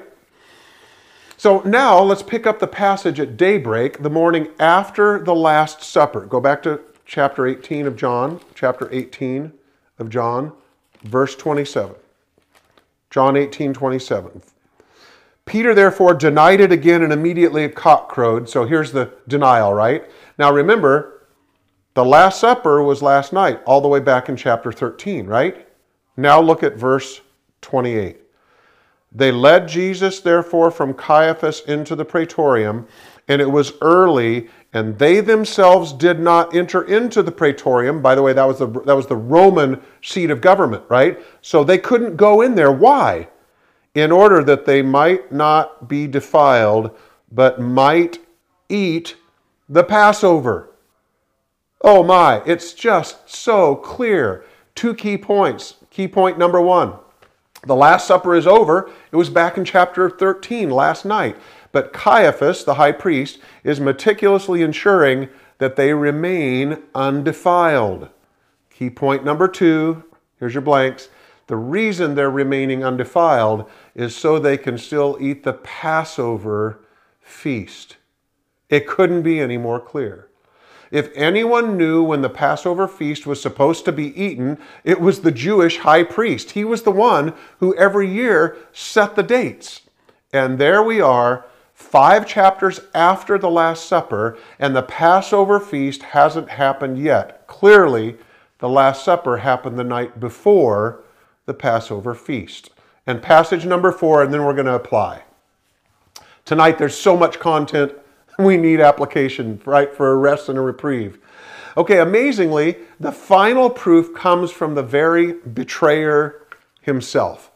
[1.36, 6.22] So now let's pick up the passage at daybreak, the morning after the Last Supper.
[6.22, 9.52] Go back to chapter 18 of John, chapter 18
[9.98, 10.54] of John,
[11.02, 11.96] verse 27.
[13.10, 14.40] John 18, 27.
[15.44, 18.48] Peter therefore denied it again, and immediately a cock crowed.
[18.48, 20.04] So here's the denial, right?
[20.38, 21.26] Now remember,
[21.94, 25.66] the Last Supper was last night, all the way back in chapter 13, right?
[26.16, 27.20] Now look at verse
[27.60, 28.18] 28.
[29.10, 32.86] They led Jesus, therefore, from Caiaphas into the praetorium,
[33.26, 38.02] and it was early, and they themselves did not enter into the praetorium.
[38.02, 41.18] By the way, that was the, that was the Roman seat of government, right?
[41.40, 42.70] So they couldn't go in there.
[42.70, 43.28] Why?
[43.94, 46.96] In order that they might not be defiled,
[47.32, 48.18] but might
[48.68, 49.16] eat
[49.68, 50.70] the Passover.
[51.82, 54.44] Oh my, it's just so clear.
[54.74, 55.76] Two key points.
[55.90, 56.94] Key point number one
[57.64, 58.90] the Last Supper is over.
[59.10, 61.36] It was back in chapter 13 last night.
[61.72, 68.08] But Caiaphas, the high priest, is meticulously ensuring that they remain undefiled.
[68.70, 70.04] Key point number two
[70.38, 71.08] here's your blanks.
[71.48, 76.84] The reason they're remaining undefiled is so they can still eat the Passover
[77.20, 77.97] feast.
[78.68, 80.28] It couldn't be any more clear.
[80.90, 85.32] If anyone knew when the Passover feast was supposed to be eaten, it was the
[85.32, 86.52] Jewish high priest.
[86.52, 89.82] He was the one who every year set the dates.
[90.32, 96.50] And there we are, five chapters after the Last Supper, and the Passover feast hasn't
[96.50, 97.46] happened yet.
[97.46, 98.16] Clearly,
[98.58, 101.02] the Last Supper happened the night before
[101.46, 102.70] the Passover feast.
[103.06, 105.22] And passage number four, and then we're going to apply.
[106.44, 107.92] Tonight, there's so much content
[108.38, 111.18] we need application, right, for a rest and a reprieve.
[111.76, 116.42] Okay, amazingly, the final proof comes from the very betrayer
[116.80, 117.50] himself.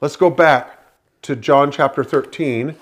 [0.00, 0.78] Let's go back
[1.22, 2.76] to John chapter 13,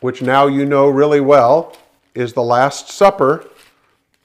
[0.00, 1.76] which now you know really well
[2.14, 3.46] is the Last Supper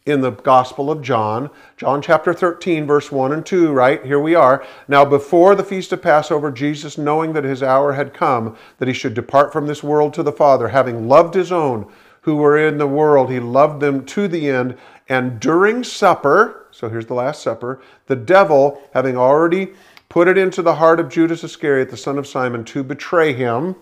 [0.06, 1.50] in the Gospel of John.
[1.78, 4.06] John chapter 13, verse 1 and 2, right?
[4.06, 4.66] Here we are.
[4.88, 8.94] Now, before the feast of Passover, Jesus, knowing that his hour had come, that he
[8.94, 11.90] should depart from this world to the Father, having loved his own
[12.24, 13.30] who were in the world.
[13.30, 14.78] He loved them to the end.
[15.08, 19.74] And during supper, so here's the Last Supper, the devil, having already
[20.10, 23.76] put it into the heart of Judas Iscariot, the son of Simon, to betray him.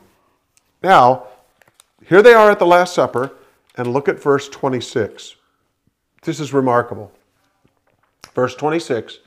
[0.83, 1.27] Now,
[2.05, 3.31] here they are at the Last Supper,
[3.75, 5.35] and look at verse 26.
[6.23, 7.11] This is remarkable.
[8.33, 9.19] Verse 26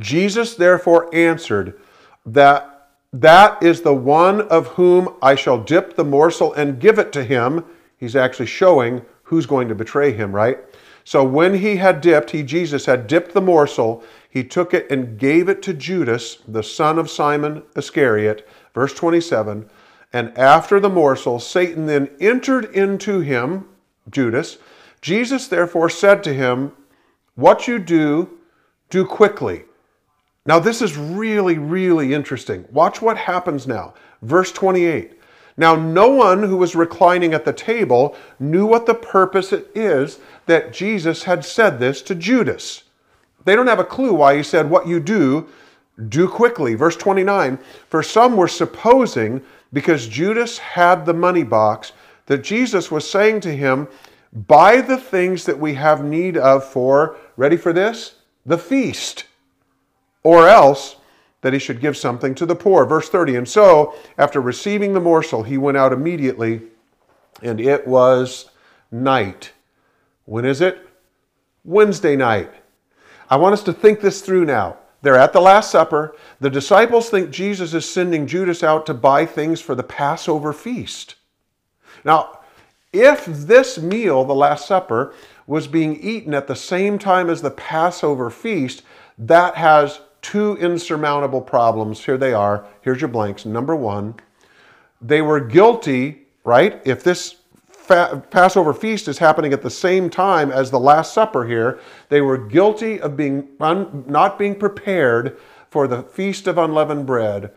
[0.00, 1.80] Jesus therefore answered
[2.26, 7.12] that that is the one of whom I shall dip the morsel and give it
[7.12, 7.64] to him
[7.96, 10.58] he's actually showing who's going to betray him, right?
[11.04, 15.18] So when he had dipped, he, Jesus, had dipped the morsel, he took it and
[15.18, 18.48] gave it to Judas, the son of Simon Iscariot.
[18.74, 19.68] Verse 27
[20.12, 23.68] And after the morsel, Satan then entered into him,
[24.10, 24.58] Judas.
[25.02, 26.72] Jesus therefore said to him,
[27.34, 28.38] What you do,
[28.88, 29.64] do quickly.
[30.46, 32.66] Now, this is really, really interesting.
[32.70, 33.94] Watch what happens now.
[34.22, 35.18] Verse 28
[35.56, 40.18] now, no one who was reclining at the table knew what the purpose it is
[40.46, 42.82] that Jesus had said this to Judas.
[43.44, 45.48] They don't have a clue why he said, What you do,
[46.08, 46.74] do quickly.
[46.74, 49.42] Verse 29 For some were supposing,
[49.72, 51.92] because Judas had the money box,
[52.26, 53.86] that Jesus was saying to him,
[54.32, 58.16] Buy the things that we have need of for, ready for this?
[58.44, 59.26] The feast.
[60.24, 60.96] Or else,
[61.44, 62.86] that he should give something to the poor.
[62.86, 66.62] Verse 30 And so, after receiving the morsel, he went out immediately,
[67.42, 68.48] and it was
[68.90, 69.52] night.
[70.24, 70.88] When is it?
[71.62, 72.50] Wednesday night.
[73.28, 74.78] I want us to think this through now.
[75.02, 76.16] They're at the Last Supper.
[76.40, 81.16] The disciples think Jesus is sending Judas out to buy things for the Passover feast.
[82.06, 82.40] Now,
[82.90, 85.12] if this meal, the Last Supper,
[85.46, 88.82] was being eaten at the same time as the Passover feast,
[89.18, 92.04] that has two insurmountable problems.
[92.04, 92.66] Here they are.
[92.80, 93.44] Here's your blanks.
[93.44, 94.14] Number one,
[95.00, 96.80] they were guilty, right?
[96.86, 97.36] If this
[97.68, 102.22] fa- Passover feast is happening at the same time as the Last Supper here, they
[102.22, 105.36] were guilty of being un- not being prepared
[105.68, 107.52] for the Feast of Unleavened Bread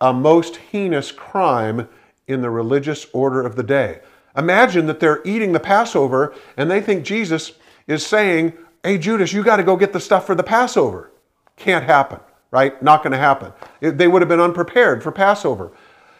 [0.00, 1.88] a most heinous crime
[2.28, 4.00] in the religious order of the day.
[4.36, 7.52] Imagine that they're eating the Passover and they think Jesus
[7.86, 8.52] is saying,
[8.82, 11.10] Hey, Judas, you got to go get the stuff for the Passover.
[11.56, 12.80] Can't happen, right?
[12.82, 13.52] Not going to happen.
[13.80, 15.72] It, they would have been unprepared for Passover.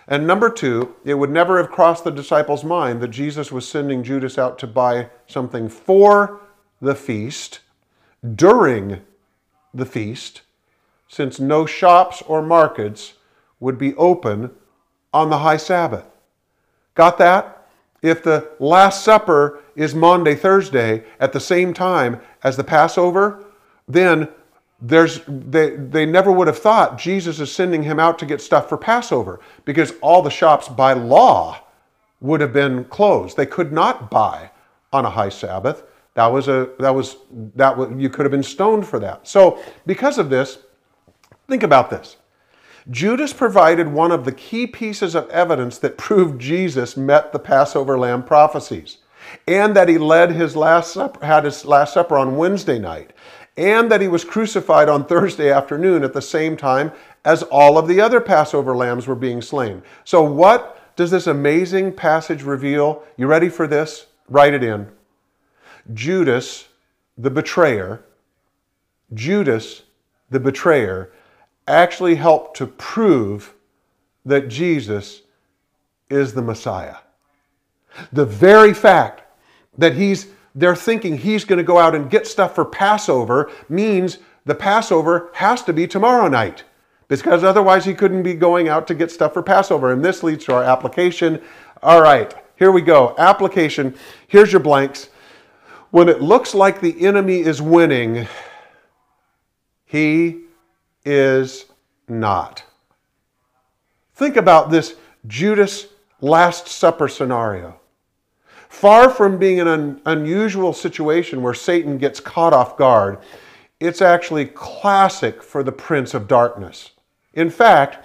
[0.07, 4.03] And number two, it would never have crossed the disciples' mind that Jesus was sending
[4.03, 6.41] Judas out to buy something for
[6.80, 7.61] the feast
[8.35, 9.01] during
[9.72, 10.43] the feast,
[11.09, 13.14] since no shops or markets
[13.61, 14.51] would be open
[15.12, 16.05] on the high Sabbath.
[16.95, 17.66] Got that?
[18.03, 23.45] If the Last Supper is Monday, Thursday at the same time as the Passover,
[23.89, 24.28] then
[24.87, 28.68] there's, they, they never would have thought Jesus is sending him out to get stuff
[28.68, 31.59] for Passover because all the shops by law
[32.20, 33.37] would have been closed.
[33.37, 34.51] They could not buy
[34.93, 35.85] on a high Sabbath.
[36.14, 37.16] That was a that was
[37.57, 39.26] that was, you could have been stoned for that.
[39.26, 40.59] So because of this,
[41.49, 42.18] think about this.
[42.91, 47.99] Judas provided one of the key pieces of evidence that proved Jesus met the Passover
[47.99, 48.99] lamb prophecies,
[49.49, 53.14] and that he led his last supper, had his last supper on Wednesday night,
[53.57, 56.93] and that he was crucified on Thursday afternoon at the same time
[57.25, 59.83] as all of the other Passover lambs were being slain.
[60.05, 63.03] So what does this amazing passage reveal?
[63.17, 64.07] You ready for this?
[64.29, 64.89] Write it in.
[65.93, 66.69] Judas,
[67.17, 68.05] the betrayer,
[69.13, 69.83] Judas,
[70.31, 71.13] the betrayer,
[71.69, 73.55] actually helped to prove
[74.25, 75.23] that Jesus
[76.11, 76.97] is the Messiah.
[78.13, 79.23] The very fact
[79.79, 84.19] that he's they're thinking he's going to go out and get stuff for Passover means
[84.45, 86.65] the Passover has to be tomorrow night
[87.09, 89.93] because otherwise he couldn't be going out to get stuff for Passover.
[89.93, 91.43] And this leads to our application.
[91.83, 93.15] All right, here we go.
[93.19, 93.95] Application.
[94.29, 95.09] Here's your blanks.
[95.91, 98.27] When it looks like the enemy is winning,
[99.85, 100.41] he
[101.05, 101.67] is
[102.09, 102.65] not.
[104.15, 104.97] Think about this
[105.27, 105.87] Judas
[106.21, 107.79] Last Supper scenario.
[108.75, 113.18] Far from being an un- unusual situation where Satan gets caught off guard,
[113.79, 116.91] it's actually classic for the prince of darkness.
[117.35, 118.05] In fact,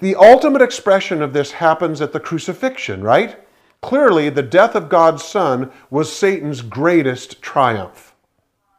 [0.00, 3.38] the ultimate expression of this happens at the crucifixion, right?
[3.82, 8.14] Clearly, the death of God's Son was Satan's greatest triumph.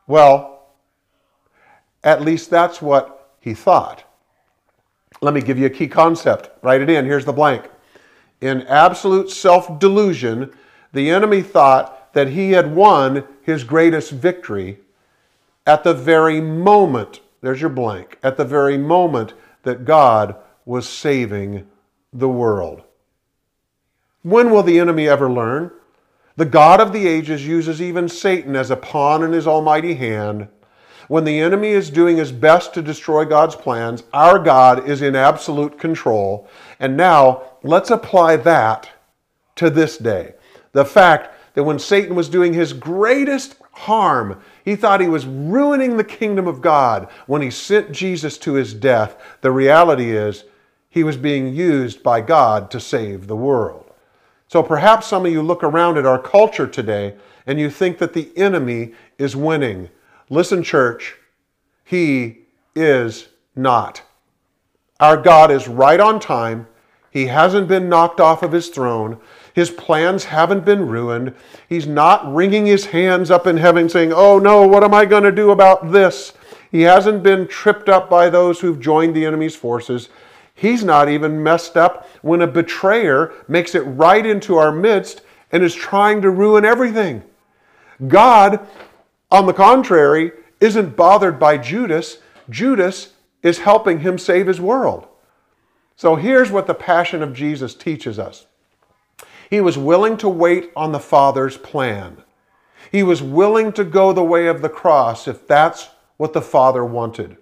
[0.05, 0.67] Well,
[2.03, 4.03] at least that's what he thought.
[5.21, 6.49] Let me give you a key concept.
[6.61, 7.05] Write it in.
[7.05, 7.71] Here's the blank.
[8.41, 10.53] In absolute self delusion,
[10.93, 14.79] the enemy thought that he had won his greatest victory
[15.65, 19.33] at the very moment, there's your blank, at the very moment
[19.63, 20.35] that God
[20.65, 21.67] was saving
[22.11, 22.83] the world.
[24.21, 25.71] When will the enemy ever learn?
[26.35, 30.47] The God of the ages uses even Satan as a pawn in his almighty hand
[31.07, 35.15] when the enemy is doing his best to destroy God's plans, our God is in
[35.15, 36.47] absolute control.
[36.79, 38.89] And now let's apply that
[39.57, 40.33] to this day.
[40.73, 45.97] The fact that when Satan was doing his greatest harm, he thought he was ruining
[45.97, 49.15] the kingdom of God when he sent Jesus to his death.
[49.41, 50.43] The reality is,
[50.89, 53.91] he was being used by God to save the world.
[54.47, 57.15] So perhaps some of you look around at our culture today
[57.47, 59.89] and you think that the enemy is winning.
[60.29, 61.15] Listen, church,
[61.83, 62.45] He
[62.75, 64.03] is not.
[64.99, 66.67] Our God is right on time.
[67.13, 69.19] He hasn't been knocked off of his throne.
[69.53, 71.35] His plans haven't been ruined.
[71.69, 75.23] He's not wringing his hands up in heaven saying, Oh no, what am I going
[75.23, 76.33] to do about this?
[76.71, 80.09] He hasn't been tripped up by those who've joined the enemy's forces.
[80.55, 85.63] He's not even messed up when a betrayer makes it right into our midst and
[85.63, 87.23] is trying to ruin everything.
[88.07, 88.67] God
[89.33, 92.19] on the contrary, isn't bothered by Judas.
[92.51, 95.07] Judas is helping him save his world.
[95.95, 98.45] So here's what the passion of Jesus teaches us
[99.49, 102.17] He was willing to wait on the Father's plan.
[102.91, 106.85] He was willing to go the way of the cross if that's what the Father
[106.85, 107.37] wanted.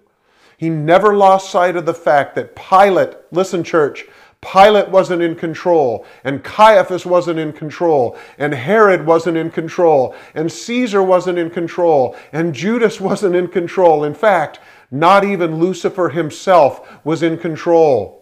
[0.56, 4.06] He never lost sight of the fact that Pilate, listen, church,
[4.40, 10.50] Pilate wasn't in control, and Caiaphas wasn't in control, and Herod wasn't in control, and
[10.50, 14.04] Caesar wasn't in control, and Judas wasn't in control.
[14.04, 14.58] In fact,
[14.90, 18.21] not even Lucifer himself was in control.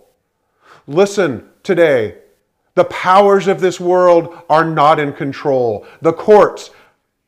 [0.87, 2.19] Listen today.
[2.75, 5.87] The powers of this world are not in control.
[6.01, 6.71] The courts,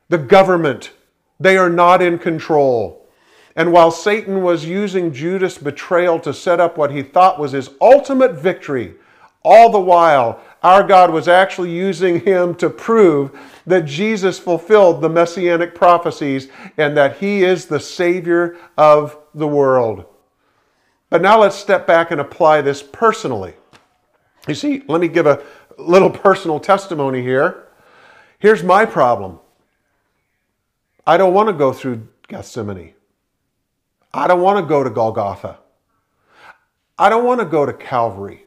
[0.09, 0.93] the government,
[1.41, 3.07] they are not in control.
[3.57, 7.71] And while Satan was using Judas' betrayal to set up what he thought was his
[7.81, 8.95] ultimate victory,
[9.45, 13.37] all the while, our God was actually using him to prove
[13.67, 16.49] that Jesus fulfilled the messianic prophecies
[16.79, 20.07] and that he is the Savior of the world.
[21.13, 23.53] But now let's step back and apply this personally.
[24.49, 25.43] You see, let me give a
[25.77, 27.67] little personal testimony here.
[28.39, 29.39] Here's my problem
[31.07, 32.95] I don't want to go through Gethsemane.
[34.15, 35.59] I don't want to go to Golgotha.
[36.99, 38.47] I don't want to go to Calvary.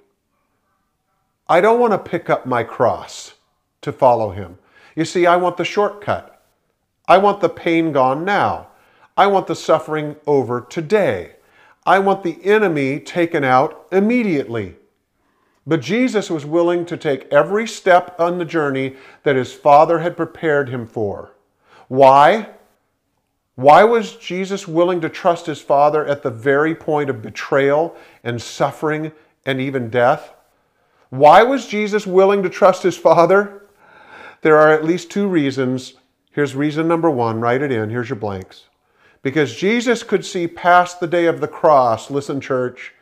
[1.47, 3.36] I don't want to pick up my cross
[3.82, 4.57] to follow him.
[4.95, 6.43] You see, I want the shortcut.
[7.07, 8.70] I want the pain gone now.
[9.16, 11.36] I want the suffering over today.
[11.86, 14.76] I want the enemy taken out immediately.
[15.68, 20.18] But Jesus was willing to take every step on the journey that his Father had
[20.18, 21.32] prepared him for.
[21.88, 22.50] Why?
[23.56, 28.42] Why was Jesus willing to trust his Father at the very point of betrayal and
[28.42, 29.12] suffering
[29.46, 30.34] and even death?
[31.10, 33.64] Why was Jesus willing to trust his Father?
[34.42, 35.94] There are at least two reasons.
[36.32, 37.40] Here's reason number one.
[37.40, 37.90] Write it in.
[37.90, 38.66] Here's your blanks.
[39.26, 42.12] Because Jesus could see past the day of the cross.
[42.12, 42.94] Listen, church.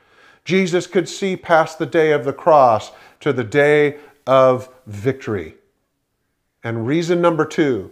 [0.46, 5.56] Jesus could see past the day of the cross to the day of victory.
[6.64, 7.92] And reason number two,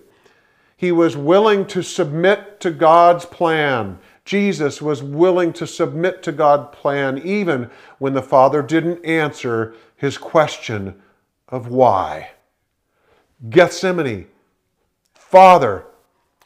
[0.78, 4.00] he was willing to submit to God's plan.
[4.24, 7.70] Jesus was willing to submit to God's plan even
[8.00, 11.02] when the Father didn't answer his question
[11.50, 12.30] of why.
[13.50, 14.28] Gethsemane,
[15.14, 15.86] Father,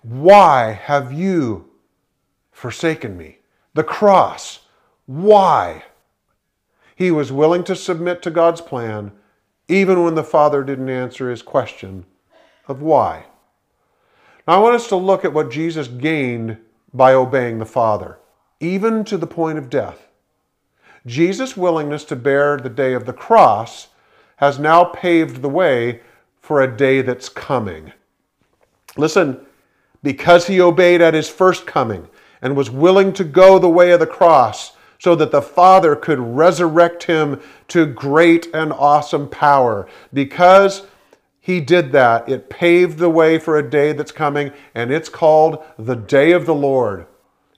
[0.02, 1.70] why have you
[2.56, 3.40] forsaken me?
[3.74, 4.62] The cross,
[5.06, 5.84] why?
[6.96, 9.12] He was willing to submit to God's plan
[9.68, 12.06] even when the Father didn't answer his question
[12.68, 13.26] of why.
[14.48, 16.58] Now, I want us to look at what Jesus gained
[16.94, 18.20] by obeying the Father,
[18.62, 20.08] even to the point of death.
[21.06, 23.90] Jesus' willingness to bear the day of the cross
[24.38, 26.02] has now paved the way
[26.40, 27.92] for a day that's coming.
[28.96, 29.46] Listen,
[30.04, 32.08] because he obeyed at his first coming
[32.42, 36.20] and was willing to go the way of the cross so that the Father could
[36.20, 40.88] resurrect him to great and awesome power, because
[41.40, 42.28] he did that.
[42.28, 46.46] It paved the way for a day that's coming, and it's called the day of
[46.46, 47.06] the Lord.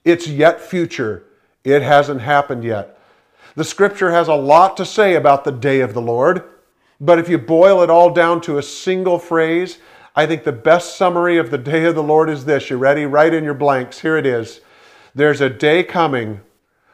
[0.03, 1.25] It's yet future,
[1.63, 2.99] it hasn't happened yet.
[3.55, 6.43] The scripture has a lot to say about the day of the Lord,
[6.99, 9.77] but if you boil it all down to a single phrase,
[10.15, 12.69] I think the best summary of the day of the Lord is this.
[12.69, 13.05] You ready?
[13.05, 13.99] Write in your blanks.
[13.99, 14.61] Here it is.
[15.17, 16.41] There's a day coming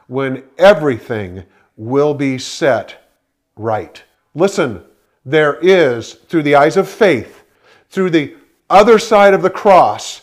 [0.07, 1.43] when everything
[1.75, 3.11] will be set
[3.57, 4.01] right.
[4.33, 4.81] Listen,
[5.25, 7.43] there is, through the eyes of faith,
[7.89, 8.37] through the
[8.69, 10.21] other side of the cross,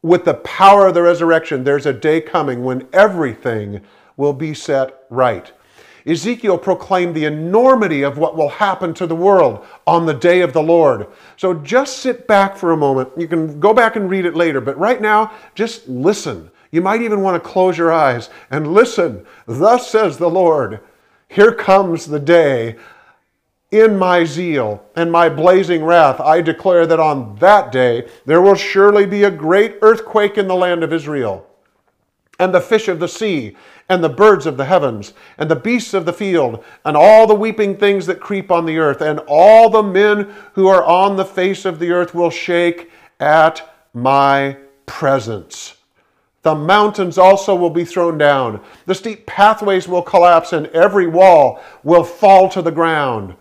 [0.00, 3.82] with the power of the resurrection, there's a day coming when everything
[4.16, 5.52] will be set right.
[6.06, 10.54] Ezekiel proclaimed the enormity of what will happen to the world on the day of
[10.54, 11.08] the Lord.
[11.36, 13.10] So just sit back for a moment.
[13.18, 16.50] You can go back and read it later, but right now, just listen.
[16.76, 19.24] You might even want to close your eyes and listen.
[19.46, 20.80] Thus says the Lord,
[21.26, 22.76] here comes the day
[23.70, 28.56] in my zeal and my blazing wrath, I declare that on that day there will
[28.56, 31.48] surely be a great earthquake in the land of Israel.
[32.38, 33.56] And the fish of the sea,
[33.88, 37.34] and the birds of the heavens, and the beasts of the field, and all the
[37.34, 41.24] weeping things that creep on the earth, and all the men who are on the
[41.24, 45.75] face of the earth will shake at my presence.
[46.46, 48.60] The mountains also will be thrown down.
[48.84, 53.34] The steep pathways will collapse, and every wall will fall to the ground.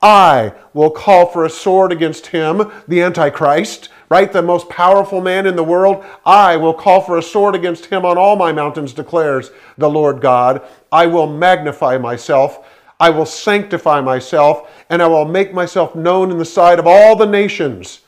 [0.00, 4.32] I will call for a sword against him, the Antichrist, right?
[4.32, 6.04] The most powerful man in the world.
[6.24, 10.20] I will call for a sword against him on all my mountains, declares the Lord
[10.20, 10.62] God.
[10.92, 12.64] I will magnify myself.
[13.00, 17.16] I will sanctify myself, and I will make myself known in the sight of all
[17.16, 18.02] the nations,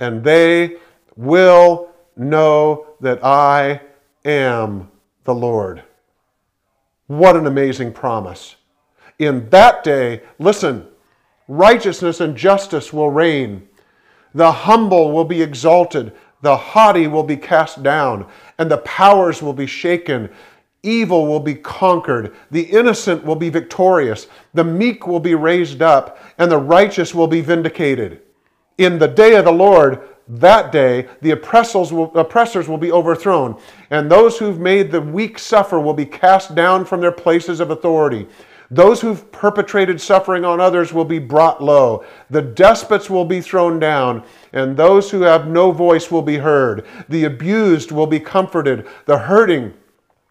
[0.00, 0.78] and they
[1.14, 3.82] will know that I
[4.28, 4.90] am
[5.24, 5.82] the Lord.
[7.06, 8.56] What an amazing promise.
[9.18, 10.86] In that day, listen,
[11.48, 13.66] Righteousness and justice will reign.
[14.34, 16.12] The humble will be exalted.
[16.42, 18.26] The haughty will be cast down,
[18.58, 20.28] and the powers will be shaken.
[20.82, 22.36] Evil will be conquered.
[22.50, 24.28] The innocent will be victorious.
[24.52, 28.20] The meek will be raised up, and the righteous will be vindicated.
[28.76, 33.58] In the day of the Lord, that day, the oppressors will, oppressors will be overthrown,
[33.90, 37.70] and those who've made the weak suffer will be cast down from their places of
[37.70, 38.26] authority.
[38.70, 42.04] Those who've perpetrated suffering on others will be brought low.
[42.28, 44.22] The despots will be thrown down,
[44.52, 46.84] and those who have no voice will be heard.
[47.08, 48.86] The abused will be comforted.
[49.06, 49.72] The hurting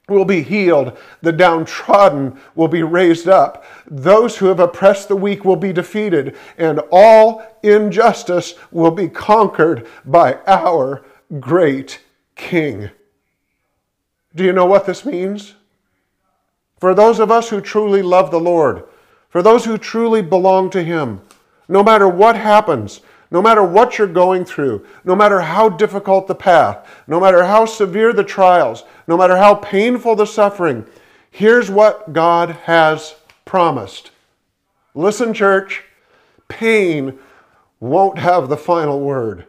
[0.09, 0.97] will be healed.
[1.21, 3.65] The downtrodden will be raised up.
[3.85, 9.85] Those who have oppressed the weak will be defeated, and all injustice will be conquered
[10.05, 11.05] by our
[11.39, 12.01] great
[12.35, 12.89] King.
[14.33, 15.55] Do you know what this means?
[16.79, 18.83] For those of us who truly love the Lord,
[19.29, 21.21] for those who truly belong to Him,
[21.67, 26.35] no matter what happens, no matter what you're going through, no matter how difficult the
[26.35, 30.85] path, no matter how severe the trials, no matter how painful the suffering,
[31.31, 34.11] here's what God has promised.
[34.93, 35.83] Listen, church,
[36.47, 37.17] pain
[37.79, 39.45] won't have the final word.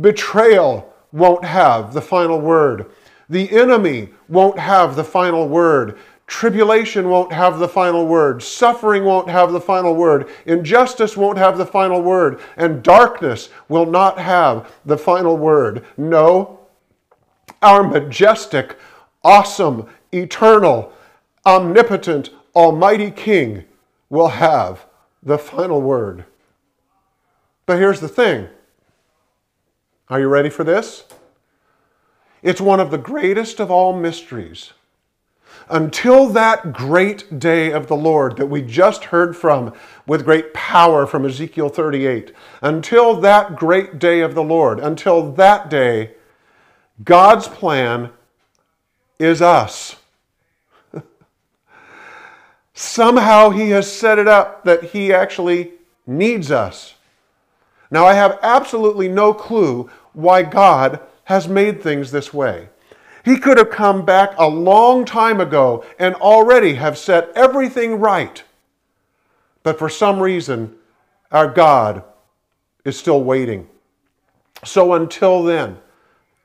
[0.00, 2.86] Betrayal won't have the final word.
[3.28, 5.98] The enemy won't have the final word.
[6.26, 8.40] Tribulation won't have the final word.
[8.40, 10.28] Suffering won't have the final word.
[10.46, 12.40] Injustice won't have the final word.
[12.56, 15.84] And darkness will not have the final word.
[15.96, 16.59] No,
[17.62, 18.78] our majestic,
[19.22, 20.92] awesome, eternal,
[21.44, 23.64] omnipotent, almighty King
[24.08, 24.86] will have
[25.22, 26.24] the final word.
[27.66, 28.48] But here's the thing
[30.08, 31.04] are you ready for this?
[32.42, 34.72] It's one of the greatest of all mysteries.
[35.68, 39.72] Until that great day of the Lord that we just heard from
[40.06, 42.32] with great power from Ezekiel 38,
[42.62, 46.12] until that great day of the Lord, until that day,
[47.02, 48.10] God's plan
[49.18, 49.96] is us.
[52.74, 55.72] Somehow He has set it up that He actually
[56.06, 56.94] needs us.
[57.90, 62.68] Now, I have absolutely no clue why God has made things this way.
[63.24, 68.42] He could have come back a long time ago and already have set everything right.
[69.62, 70.74] But for some reason,
[71.30, 72.02] our God
[72.84, 73.68] is still waiting.
[74.64, 75.78] So until then,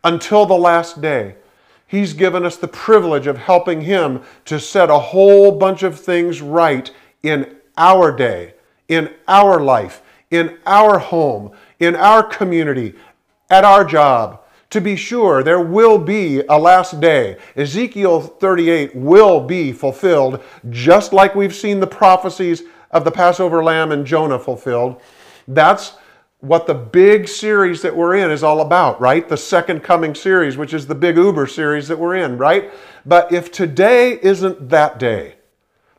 [0.06, 1.36] until the last day,
[1.88, 6.42] He's given us the privilege of helping Him to set a whole bunch of things
[6.42, 6.90] right
[7.22, 8.54] in our day,
[8.88, 10.02] in our life,
[10.32, 12.94] in our home, in our community,
[13.50, 14.42] at our job.
[14.72, 17.38] To be sure, there will be a last day.
[17.56, 23.92] Ezekiel 38 will be fulfilled, just like we've seen the prophecies of the Passover lamb
[23.92, 25.02] and Jonah fulfilled.
[25.48, 25.94] That's
[26.46, 29.28] what the big series that we're in is all about, right?
[29.28, 32.72] The second coming series, which is the big Uber series that we're in, right?
[33.06, 35.36] But if today isn't that day,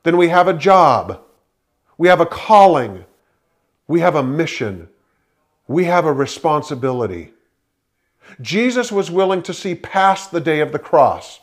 [0.04, 1.20] then we have a job,
[1.98, 3.04] we have a calling,
[3.88, 4.88] we have a mission,
[5.66, 7.32] we have a responsibility.
[8.40, 11.40] Jesus was willing to see past the day of the cross,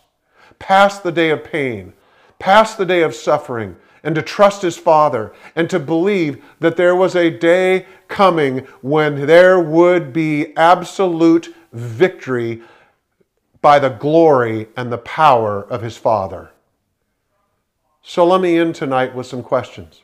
[0.60, 1.92] past the day of pain,
[2.40, 6.96] past the day of suffering, and to trust his Father and to believe that there
[6.96, 12.62] was a day coming when there would be absolute victory
[13.60, 16.52] by the glory and the power of his Father.
[18.04, 20.02] So let me end tonight with some questions.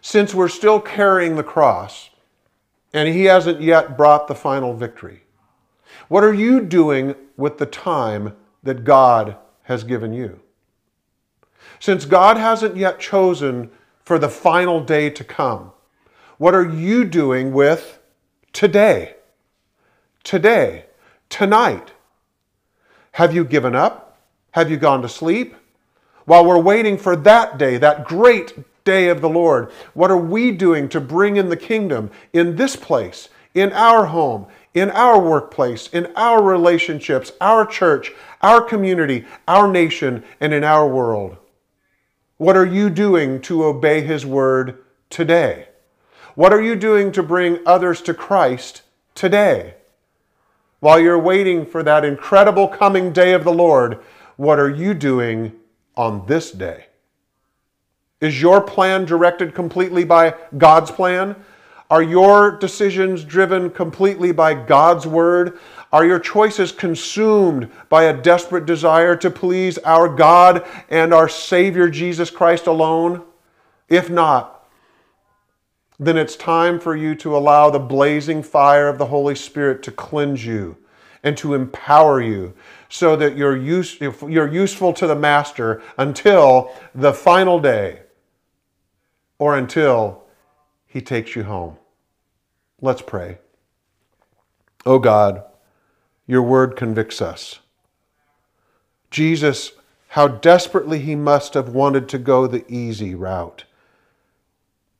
[0.00, 2.08] Since we're still carrying the cross,
[2.94, 5.24] and he hasn't yet brought the final victory.
[6.08, 10.40] What are you doing with the time that God has given you?
[11.78, 13.70] Since God hasn't yet chosen
[14.06, 15.72] for the final day to come,
[16.38, 17.98] what are you doing with
[18.52, 19.16] today?
[20.22, 20.84] Today,
[21.28, 21.90] tonight?
[23.12, 24.18] Have you given up?
[24.52, 25.56] Have you gone to sleep?
[26.24, 28.54] While we're waiting for that day, that great
[28.84, 32.76] day of the Lord, what are we doing to bring in the kingdom in this
[32.76, 39.66] place, in our home, in our workplace, in our relationships, our church, our community, our
[39.66, 41.38] nation, and in our world?
[42.38, 45.68] What are you doing to obey His word today?
[46.34, 48.82] What are you doing to bring others to Christ
[49.14, 49.74] today?
[50.80, 54.00] While you're waiting for that incredible coming day of the Lord,
[54.36, 55.52] what are you doing
[55.96, 56.86] on this day?
[58.20, 61.36] Is your plan directed completely by God's plan?
[61.90, 65.58] Are your decisions driven completely by God's word?
[65.92, 71.88] Are your choices consumed by a desperate desire to please our God and our Savior
[71.88, 73.22] Jesus Christ alone?
[73.88, 74.68] If not,
[75.98, 79.92] then it's time for you to allow the blazing fire of the Holy Spirit to
[79.92, 80.76] cleanse you
[81.22, 82.54] and to empower you
[82.88, 88.00] so that you're, use, you're useful to the Master until the final day
[89.38, 90.24] or until
[90.86, 91.76] he takes you home.
[92.80, 93.38] Let's pray.
[94.84, 95.44] Oh God,
[96.26, 97.60] your word convicts us.
[99.10, 99.72] Jesus,
[100.08, 103.64] how desperately he must have wanted to go the easy route.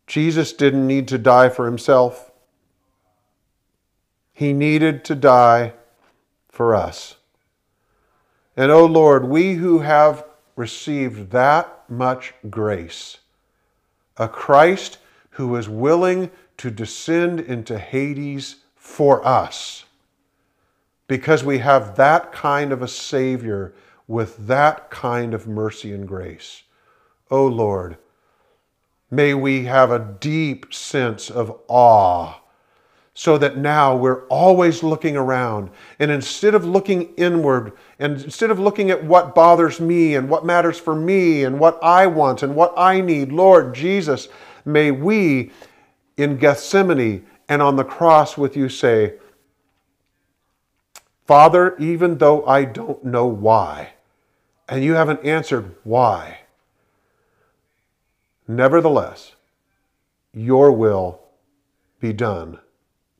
[0.07, 2.31] Jesus didn't need to die for himself.
[4.33, 5.73] He needed to die
[6.49, 7.17] for us.
[8.57, 10.25] And oh Lord, we who have
[10.55, 13.19] received that much grace,
[14.17, 14.99] a Christ
[15.31, 19.86] who is willing to descend into Hades for us.
[21.09, 23.75] Because we have that kind of a Savior,
[24.09, 26.63] with that kind of mercy and grace.
[27.31, 27.97] Oh Lord,
[29.11, 32.41] may we have a deep sense of awe
[33.15, 35.71] so that now we're always looking around.
[35.99, 40.45] And instead of looking inward, and instead of looking at what bothers me and what
[40.45, 44.29] matters for me and what I want and what I need, Lord Jesus,
[44.67, 45.51] may we
[46.19, 49.15] in Gethsemane and on the cross with you say,
[51.27, 53.95] Father, even though I don't know why,
[54.69, 56.41] and you haven't answered why,
[58.47, 59.33] nevertheless,
[60.33, 61.21] your will
[62.01, 62.59] be done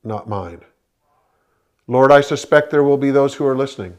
[0.03, 0.61] not mine.
[1.87, 3.97] Lord, I suspect there will be those who are listening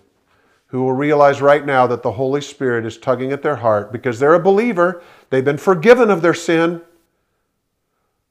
[0.69, 4.19] who will realize right now that the Holy Spirit is tugging at their heart because
[4.19, 6.83] they're a believer, they've been forgiven of their sin.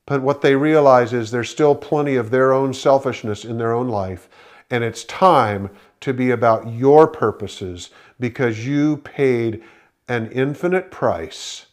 [0.06, 3.90] But what they realize is there's still plenty of their own selfishness in their own
[3.90, 4.30] life.
[4.70, 5.70] And it's time
[6.02, 7.90] to be about your purposes
[8.20, 9.64] because you paid
[10.08, 11.68] an infinite price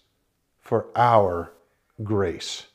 [0.60, 1.52] for our
[2.02, 2.66] grace.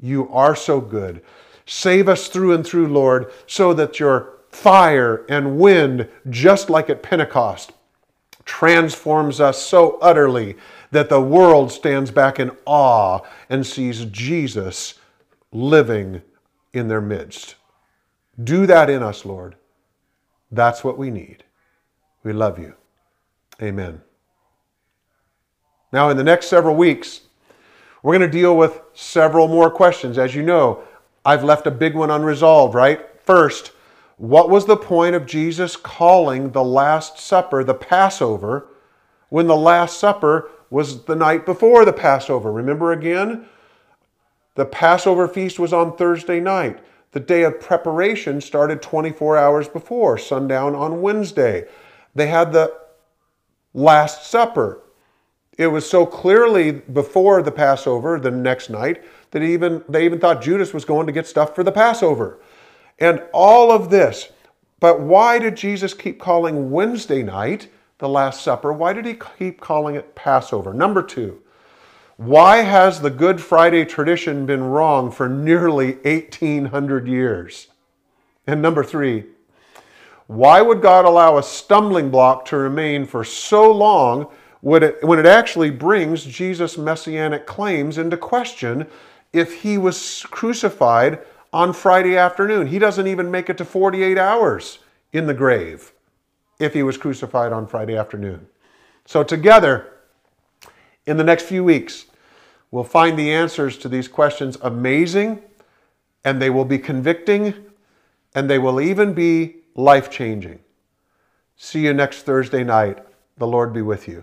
[0.00, 1.22] You are so good.
[1.66, 7.02] Save us through and through, Lord, so that your fire and wind, just like at
[7.02, 7.72] Pentecost,
[8.44, 10.56] transforms us so utterly
[10.90, 14.94] that the world stands back in awe and sees Jesus
[15.52, 16.22] living
[16.72, 17.54] in their midst.
[18.42, 19.56] Do that in us, Lord.
[20.50, 21.44] That's what we need.
[22.22, 22.74] We love you.
[23.60, 24.00] Amen.
[25.92, 27.22] Now, in the next several weeks,
[28.02, 30.18] we're going to deal with several more questions.
[30.18, 30.82] As you know,
[31.24, 33.00] I've left a big one unresolved, right?
[33.24, 33.72] First,
[34.16, 38.66] what was the point of Jesus calling the Last Supper the Passover
[39.28, 42.50] when the Last Supper was the night before the Passover?
[42.50, 43.46] Remember again?
[44.54, 46.78] The Passover feast was on Thursday night.
[47.12, 51.66] The day of preparation started 24 hours before, sundown on Wednesday.
[52.14, 52.74] They had the
[53.74, 54.82] Last Supper.
[55.58, 60.42] It was so clearly before the Passover, the next night, that even they even thought
[60.42, 62.40] Judas was going to get stuff for the Passover.
[62.98, 64.30] And all of this.
[64.80, 68.72] But why did Jesus keep calling Wednesday night the Last Supper?
[68.72, 70.74] Why did he keep calling it Passover?
[70.74, 71.40] Number two,
[72.24, 77.66] why has the Good Friday tradition been wrong for nearly 1800 years?
[78.46, 79.24] And number three,
[80.28, 84.28] why would God allow a stumbling block to remain for so long
[84.60, 88.86] when it, actually brings Jesus' messianic claims into question
[89.32, 91.18] if he was crucified
[91.52, 92.68] on Friday afternoon.
[92.68, 94.78] He doesn't even make it to 48 hours
[95.12, 95.92] in the grave
[96.60, 98.46] if he was crucified on Friday afternoon.
[99.06, 99.92] So, together,
[101.06, 102.06] in the next few weeks,
[102.72, 105.40] we'll find the answers to these questions amazing,
[106.24, 107.54] and they will be convicting,
[108.34, 110.58] and they will even be life changing.
[111.56, 112.98] See you next Thursday night.
[113.38, 114.10] The Lord be with you.